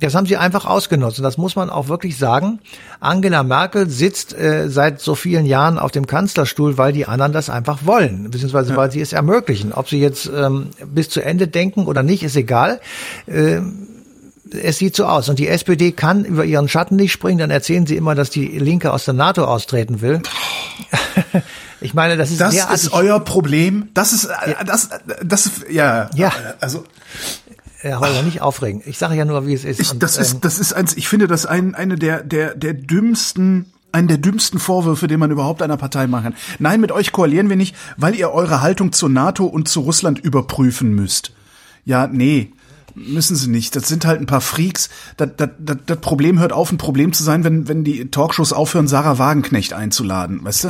das 0.00 0.14
haben 0.14 0.26
sie 0.26 0.36
einfach 0.36 0.64
ausgenutzt. 0.64 1.18
Und 1.18 1.24
das 1.24 1.36
muss 1.36 1.56
man 1.56 1.70
auch 1.70 1.88
wirklich 1.88 2.16
sagen. 2.16 2.60
Angela 3.00 3.42
Merkel 3.42 3.88
sitzt 3.90 4.34
äh, 4.38 4.68
seit 4.68 5.00
so 5.00 5.14
vielen 5.14 5.44
Jahren 5.44 5.78
auf 5.78 5.92
dem 5.92 6.06
Kanzlerstuhl, 6.06 6.78
weil 6.78 6.92
die 6.92 7.06
anderen 7.06 7.32
das 7.32 7.50
einfach 7.50 7.84
wollen, 7.84 8.30
beziehungsweise 8.30 8.70
ja. 8.70 8.76
weil 8.76 8.90
sie 8.90 9.00
es 9.00 9.12
ermöglichen. 9.12 9.72
Ob 9.72 9.88
sie 9.88 10.00
jetzt 10.00 10.30
ähm, 10.34 10.68
bis 10.86 11.10
zu 11.10 11.22
Ende 11.22 11.48
denken 11.48 11.86
oder 11.86 12.02
nicht, 12.02 12.22
ist 12.22 12.36
egal. 12.36 12.80
Äh, 13.26 13.60
es 14.52 14.78
sieht 14.78 14.96
so 14.96 15.06
aus. 15.06 15.28
Und 15.28 15.38
die 15.38 15.48
SPD 15.48 15.92
kann 15.92 16.24
über 16.24 16.44
ihren 16.44 16.68
Schatten 16.68 16.96
nicht 16.96 17.12
springen. 17.12 17.38
Dann 17.38 17.50
erzählen 17.50 17.86
sie 17.86 17.96
immer, 17.96 18.14
dass 18.14 18.30
die 18.30 18.46
Linke 18.46 18.92
aus 18.92 19.04
der 19.04 19.14
NATO 19.14 19.44
austreten 19.44 20.00
will. 20.00 20.22
Ich 21.80 21.94
meine, 21.94 22.16
das 22.16 22.30
ist 22.30 22.40
Das 22.40 22.54
ist 22.54 22.92
euer 22.92 23.20
Problem. 23.20 23.90
Das 23.92 24.12
ist 24.12 24.24
ja. 24.24 24.64
das 24.64 24.88
das 25.22 25.50
ja 25.70 26.08
ja 26.14 26.32
also 26.58 26.84
Herr 27.80 28.00
Holger, 28.00 28.22
nicht 28.22 28.40
aufregen. 28.40 28.82
Ich 28.86 28.98
sage 28.98 29.14
ja 29.14 29.24
nur, 29.24 29.46
wie 29.46 29.52
es 29.52 29.64
ist. 29.64 29.80
Ich, 29.80 29.98
das 29.98 30.16
Und, 30.16 30.22
ist 30.22 30.32
ähm, 30.32 30.40
das 30.40 30.58
ist 30.58 30.72
eins. 30.72 30.96
Ich 30.96 31.08
finde 31.08 31.26
das 31.26 31.44
ein 31.44 31.74
eine 31.74 31.96
der 31.96 32.22
der 32.22 32.54
der 32.54 32.72
dümmsten 32.72 33.72
einen 33.92 34.08
der 34.08 34.18
dümmsten 34.18 34.58
Vorwürfe, 34.58 35.06
den 35.06 35.20
man 35.20 35.30
überhaupt 35.30 35.62
einer 35.62 35.76
Partei 35.76 36.06
machen 36.06 36.24
kann. 36.24 36.34
Nein, 36.58 36.80
mit 36.80 36.92
euch 36.92 37.12
koalieren 37.12 37.48
wir 37.48 37.56
nicht, 37.56 37.76
weil 37.96 38.14
ihr 38.14 38.30
eure 38.30 38.62
Haltung 38.62 38.92
zur 38.92 39.08
NATO 39.08 39.44
und 39.44 39.68
zu 39.68 39.80
Russland 39.80 40.18
überprüfen 40.18 40.94
müsst. 40.94 41.32
Ja, 41.84 42.06
nee, 42.06 42.52
müssen 42.96 43.36
sie 43.36 43.48
nicht. 43.48 43.76
Das 43.76 43.86
sind 43.86 44.06
halt 44.06 44.20
ein 44.20 44.26
paar 44.26 44.40
Freaks. 44.40 44.88
Das, 45.18 45.28
das, 45.36 45.50
das, 45.58 45.76
das 45.84 45.98
Problem 45.98 46.40
hört 46.40 46.52
auf, 46.52 46.72
ein 46.72 46.78
Problem 46.78 47.12
zu 47.12 47.22
sein, 47.22 47.44
wenn, 47.44 47.68
wenn 47.68 47.84
die 47.84 48.10
Talkshows 48.10 48.54
aufhören, 48.54 48.88
Sarah 48.88 49.18
Wagenknecht 49.18 49.74
einzuladen, 49.74 50.42
weißt 50.42 50.64
du? 50.64 50.68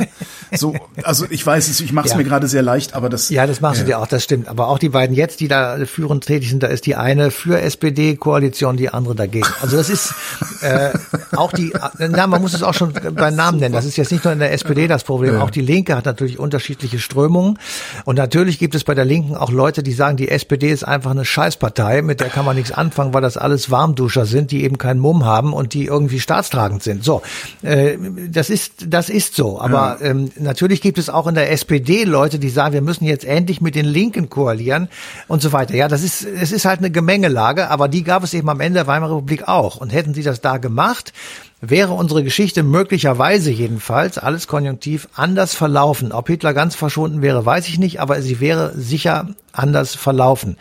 So, 0.53 0.75
also 1.03 1.25
ich 1.29 1.45
weiß 1.45 1.67
es, 1.69 1.79
ich 1.79 1.91
mache 1.93 2.05
es 2.05 2.11
ja. 2.11 2.17
mir 2.17 2.23
gerade 2.23 2.47
sehr 2.47 2.61
leicht, 2.61 2.93
aber 2.93 3.09
das. 3.09 3.29
Ja, 3.29 3.47
das 3.47 3.61
machst 3.61 3.79
äh, 3.79 3.83
du 3.83 3.87
dir 3.87 3.99
auch, 3.99 4.07
das 4.07 4.23
stimmt. 4.23 4.47
Aber 4.47 4.67
auch 4.67 4.79
die 4.79 4.89
beiden 4.89 5.15
jetzt, 5.15 5.39
die 5.39 5.47
da 5.47 5.77
führend 5.85 6.25
tätig 6.25 6.49
sind, 6.49 6.63
da 6.63 6.67
ist 6.67 6.85
die 6.85 6.95
eine 6.95 7.31
für 7.31 7.59
SPD-Koalition, 7.61 8.77
die 8.77 8.89
andere 8.89 9.15
dagegen. 9.15 9.47
Also 9.61 9.77
das 9.77 9.89
ist 9.89 10.13
äh, 10.61 10.91
auch 11.35 11.51
die, 11.51 11.73
na, 11.97 12.27
man 12.27 12.41
muss 12.41 12.53
es 12.53 12.63
auch 12.63 12.73
schon 12.73 12.93
beim 12.93 13.35
Namen 13.35 13.59
nennen. 13.59 13.73
Das 13.73 13.85
ist 13.85 13.97
jetzt 13.97 14.11
nicht 14.11 14.23
nur 14.23 14.33
in 14.33 14.39
der 14.39 14.51
SPD 14.51 14.87
das 14.87 15.03
Problem. 15.03 15.35
Ja. 15.35 15.41
Auch 15.41 15.49
die 15.49 15.61
Linke 15.61 15.95
hat 15.95 16.05
natürlich 16.05 16.39
unterschiedliche 16.39 16.99
Strömungen. 16.99 17.59
Und 18.05 18.15
natürlich 18.17 18.59
gibt 18.59 18.75
es 18.75 18.83
bei 18.83 18.95
der 18.95 19.05
Linken 19.05 19.35
auch 19.35 19.51
Leute, 19.51 19.83
die 19.83 19.93
sagen, 19.93 20.17
die 20.17 20.29
SPD 20.29 20.71
ist 20.71 20.85
einfach 20.85 21.11
eine 21.11 21.25
Scheißpartei 21.25 22.01
mit 22.01 22.16
mit 22.17 22.21
der 22.21 22.29
kann 22.29 22.45
man 22.45 22.55
nichts 22.55 22.71
anfangen, 22.71 23.13
weil 23.13 23.21
das 23.21 23.37
alles 23.37 23.69
Warmduscher 23.69 24.25
sind, 24.25 24.49
die 24.49 24.63
eben 24.63 24.79
keinen 24.79 24.99
Mumm 24.99 25.23
haben 25.23 25.53
und 25.53 25.75
die 25.75 25.85
irgendwie 25.85 26.19
staatstragend 26.19 26.81
sind. 26.81 27.03
So, 27.03 27.21
äh, 27.61 27.95
das 28.31 28.49
ist 28.49 28.87
das 28.87 29.09
ist 29.09 29.35
so. 29.35 29.61
Aber 29.61 29.99
ja. 30.01 30.09
ähm, 30.09 30.31
natürlich 30.39 30.81
gibt 30.81 30.97
es 30.97 31.11
auch 31.11 31.27
in 31.27 31.35
der 31.35 31.51
SPD 31.51 32.05
Leute, 32.05 32.39
die 32.39 32.49
sagen, 32.49 32.73
wir 32.73 32.81
müssen 32.81 33.05
jetzt 33.05 33.23
endlich 33.23 33.61
mit 33.61 33.75
den 33.75 33.85
Linken 33.85 34.31
koalieren 34.31 34.89
und 35.27 35.43
so 35.43 35.53
weiter. 35.53 35.75
Ja, 35.75 35.87
das 35.87 36.01
ist 36.01 36.25
es 36.25 36.51
ist 36.51 36.65
halt 36.65 36.79
eine 36.79 36.89
Gemengelage, 36.89 37.69
aber 37.69 37.87
die 37.87 38.03
gab 38.03 38.23
es 38.23 38.33
eben 38.33 38.49
am 38.49 38.61
Ende 38.61 38.79
der 38.79 38.87
Weimarer 38.87 39.17
Republik 39.17 39.47
auch. 39.47 39.77
Und 39.77 39.93
hätten 39.93 40.15
sie 40.15 40.23
das 40.23 40.41
da 40.41 40.57
gemacht, 40.57 41.13
wäre 41.61 41.93
unsere 41.93 42.23
Geschichte 42.23 42.63
möglicherweise 42.63 43.51
jedenfalls, 43.51 44.17
alles 44.17 44.47
konjunktiv, 44.47 45.07
anders 45.13 45.53
verlaufen. 45.53 46.11
Ob 46.11 46.27
Hitler 46.27 46.55
ganz 46.55 46.75
verschwunden 46.75 47.21
wäre, 47.21 47.45
weiß 47.45 47.67
ich 47.67 47.77
nicht, 47.77 48.01
aber 48.01 48.23
sie 48.23 48.39
wäre 48.39 48.73
sicher 48.75 49.29
anders 49.51 49.93
verlaufen. 49.95 50.57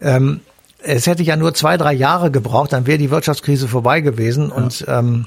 Ähm, 0.00 0.40
es 0.82 1.06
hätte 1.06 1.22
ja 1.22 1.36
nur 1.36 1.54
zwei, 1.54 1.76
drei 1.76 1.92
Jahre 1.92 2.30
gebraucht, 2.30 2.72
dann 2.72 2.86
wäre 2.86 2.98
die 2.98 3.10
Wirtschaftskrise 3.10 3.68
vorbei 3.68 4.00
gewesen 4.00 4.48
ja. 4.48 4.54
und 4.54 4.84
ähm, 4.88 5.26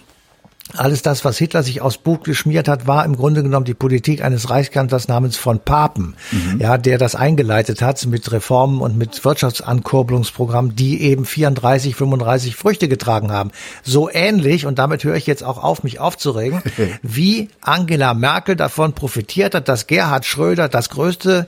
alles 0.77 1.01
das, 1.01 1.25
was 1.25 1.37
Hitler 1.37 1.63
sich 1.63 1.81
aus 1.81 1.97
Buch 1.97 2.23
geschmiert 2.23 2.67
hat, 2.67 2.87
war 2.87 3.03
im 3.03 3.15
Grunde 3.15 3.43
genommen 3.43 3.65
die 3.65 3.73
Politik 3.73 4.23
eines 4.23 4.49
Reichskanzlers 4.49 5.07
namens 5.07 5.35
von 5.35 5.59
Papen, 5.59 6.15
mhm. 6.31 6.59
ja, 6.59 6.77
der 6.77 6.97
das 6.97 7.15
eingeleitet 7.15 7.81
hat 7.81 8.05
mit 8.05 8.31
Reformen 8.31 8.79
und 8.79 8.97
mit 8.97 9.23
Wirtschaftsankurbelungsprogrammen, 9.23 10.75
die 10.75 11.01
eben 11.01 11.25
34, 11.25 11.95
35 11.95 12.55
Früchte 12.55 12.87
getragen 12.87 13.31
haben. 13.31 13.51
So 13.83 14.09
ähnlich, 14.09 14.65
und 14.65 14.79
damit 14.79 15.03
höre 15.03 15.15
ich 15.15 15.27
jetzt 15.27 15.43
auch 15.43 15.61
auf, 15.61 15.83
mich 15.83 15.99
aufzuregen, 15.99 16.61
wie 17.01 17.49
Angela 17.61 18.13
Merkel 18.13 18.55
davon 18.55 18.93
profitiert 18.93 19.55
hat, 19.55 19.67
dass 19.67 19.87
Gerhard 19.87 20.25
Schröder 20.25 20.69
das 20.69 20.89
größte 20.89 21.47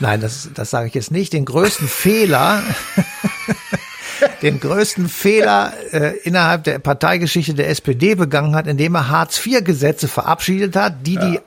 Nein, 0.00 0.20
das, 0.20 0.50
das 0.54 0.70
sage 0.70 0.88
ich 0.88 0.94
jetzt 0.94 1.10
nicht. 1.10 1.32
Den 1.32 1.44
größten 1.44 1.88
Fehler, 1.88 2.62
den 4.42 4.60
größten 4.60 5.08
Fehler 5.08 5.72
äh, 5.92 6.16
innerhalb 6.18 6.64
der 6.64 6.78
Parteigeschichte 6.78 7.54
der 7.54 7.68
SPD 7.70 8.14
begangen 8.14 8.54
hat, 8.54 8.66
indem 8.66 8.94
er 8.94 9.08
Hartz-IV-Gesetze 9.08 10.08
verabschiedet 10.08 10.76
hat, 10.76 11.06
die 11.06 11.14
ja. 11.14 11.30
die 11.30 11.40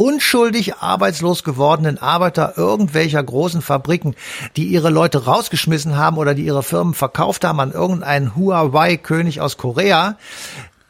unschuldig 0.00 0.76
arbeitslos 0.76 1.44
gewordenen 1.44 1.98
Arbeiter 1.98 2.54
irgendwelcher 2.56 3.22
großen 3.22 3.60
Fabriken, 3.60 4.14
die 4.56 4.64
ihre 4.64 4.88
Leute 4.88 5.26
rausgeschmissen 5.26 5.98
haben 5.98 6.16
oder 6.16 6.34
die 6.34 6.46
ihre 6.46 6.62
Firmen 6.62 6.94
verkauft 6.94 7.44
haben 7.44 7.60
an 7.60 7.72
irgendeinen 7.72 8.34
Huawei-König 8.34 9.42
aus 9.42 9.58
Korea, 9.58 10.16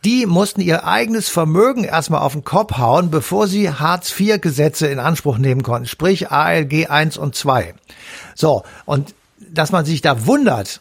die 0.04 0.26
mussten 0.26 0.60
ihr 0.60 0.86
eigenes 0.86 1.28
Vermögen 1.28 1.84
erstmal 1.84 2.22
auf 2.22 2.32
den 2.32 2.44
Kopf 2.44 2.78
hauen, 2.78 3.10
bevor 3.10 3.46
sie 3.46 3.70
Hartz-IV-Gesetze 3.70 4.86
in 4.86 4.98
Anspruch 4.98 5.38
nehmen 5.38 5.62
konnten, 5.62 5.86
sprich 5.86 6.30
ALG 6.30 6.86
1 6.88 7.18
und 7.18 7.34
2. 7.34 7.74
So, 8.34 8.62
und 8.86 9.14
dass 9.38 9.72
man 9.72 9.84
sich 9.84 10.00
da 10.00 10.26
wundert, 10.26 10.80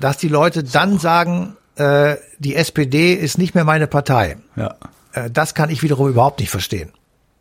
dass 0.00 0.18
die 0.18 0.28
Leute 0.28 0.64
dann 0.64 0.98
sagen, 0.98 1.56
äh, 1.76 2.16
die 2.38 2.56
SPD 2.56 3.14
ist 3.14 3.38
nicht 3.38 3.54
mehr 3.54 3.64
meine 3.64 3.86
Partei. 3.86 4.36
Ja. 4.56 4.76
Äh, 5.12 5.30
das 5.30 5.54
kann 5.54 5.70
ich 5.70 5.82
wiederum 5.82 6.08
überhaupt 6.08 6.40
nicht 6.40 6.50
verstehen. 6.50 6.90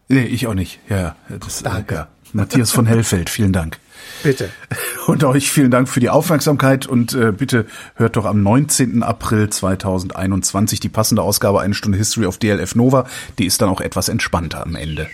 Nee, 0.07 0.25
ich 0.25 0.47
auch 0.47 0.53
nicht. 0.53 0.79
Ja, 0.89 1.15
das, 1.27 1.63
Danke. 1.63 1.93
Äh, 1.93 1.97
ja. 1.97 2.07
Matthias 2.33 2.71
von 2.71 2.85
Hellfeld, 2.85 3.29
vielen 3.29 3.51
Dank. 3.51 3.79
Bitte. 4.23 4.49
Und 5.07 5.23
euch 5.23 5.51
vielen 5.51 5.71
Dank 5.71 5.89
für 5.89 5.99
die 5.99 6.09
Aufmerksamkeit 6.09 6.85
und 6.85 7.13
äh, 7.13 7.31
bitte 7.31 7.65
hört 7.95 8.17
doch 8.17 8.25
am 8.25 8.43
19. 8.43 9.01
April 9.01 9.49
2021 9.49 10.79
die 10.79 10.89
passende 10.89 11.23
Ausgabe 11.23 11.59
Eine 11.59 11.73
Stunde 11.73 11.97
History 11.97 12.27
of 12.27 12.37
DLF 12.37 12.75
Nova. 12.75 13.07
Die 13.39 13.45
ist 13.45 13.61
dann 13.61 13.69
auch 13.69 13.81
etwas 13.81 14.09
entspannter 14.09 14.63
am 14.63 14.75
Ende. 14.75 15.09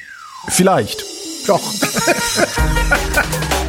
Vielleicht. 0.49 1.05
Doch. 1.47 1.63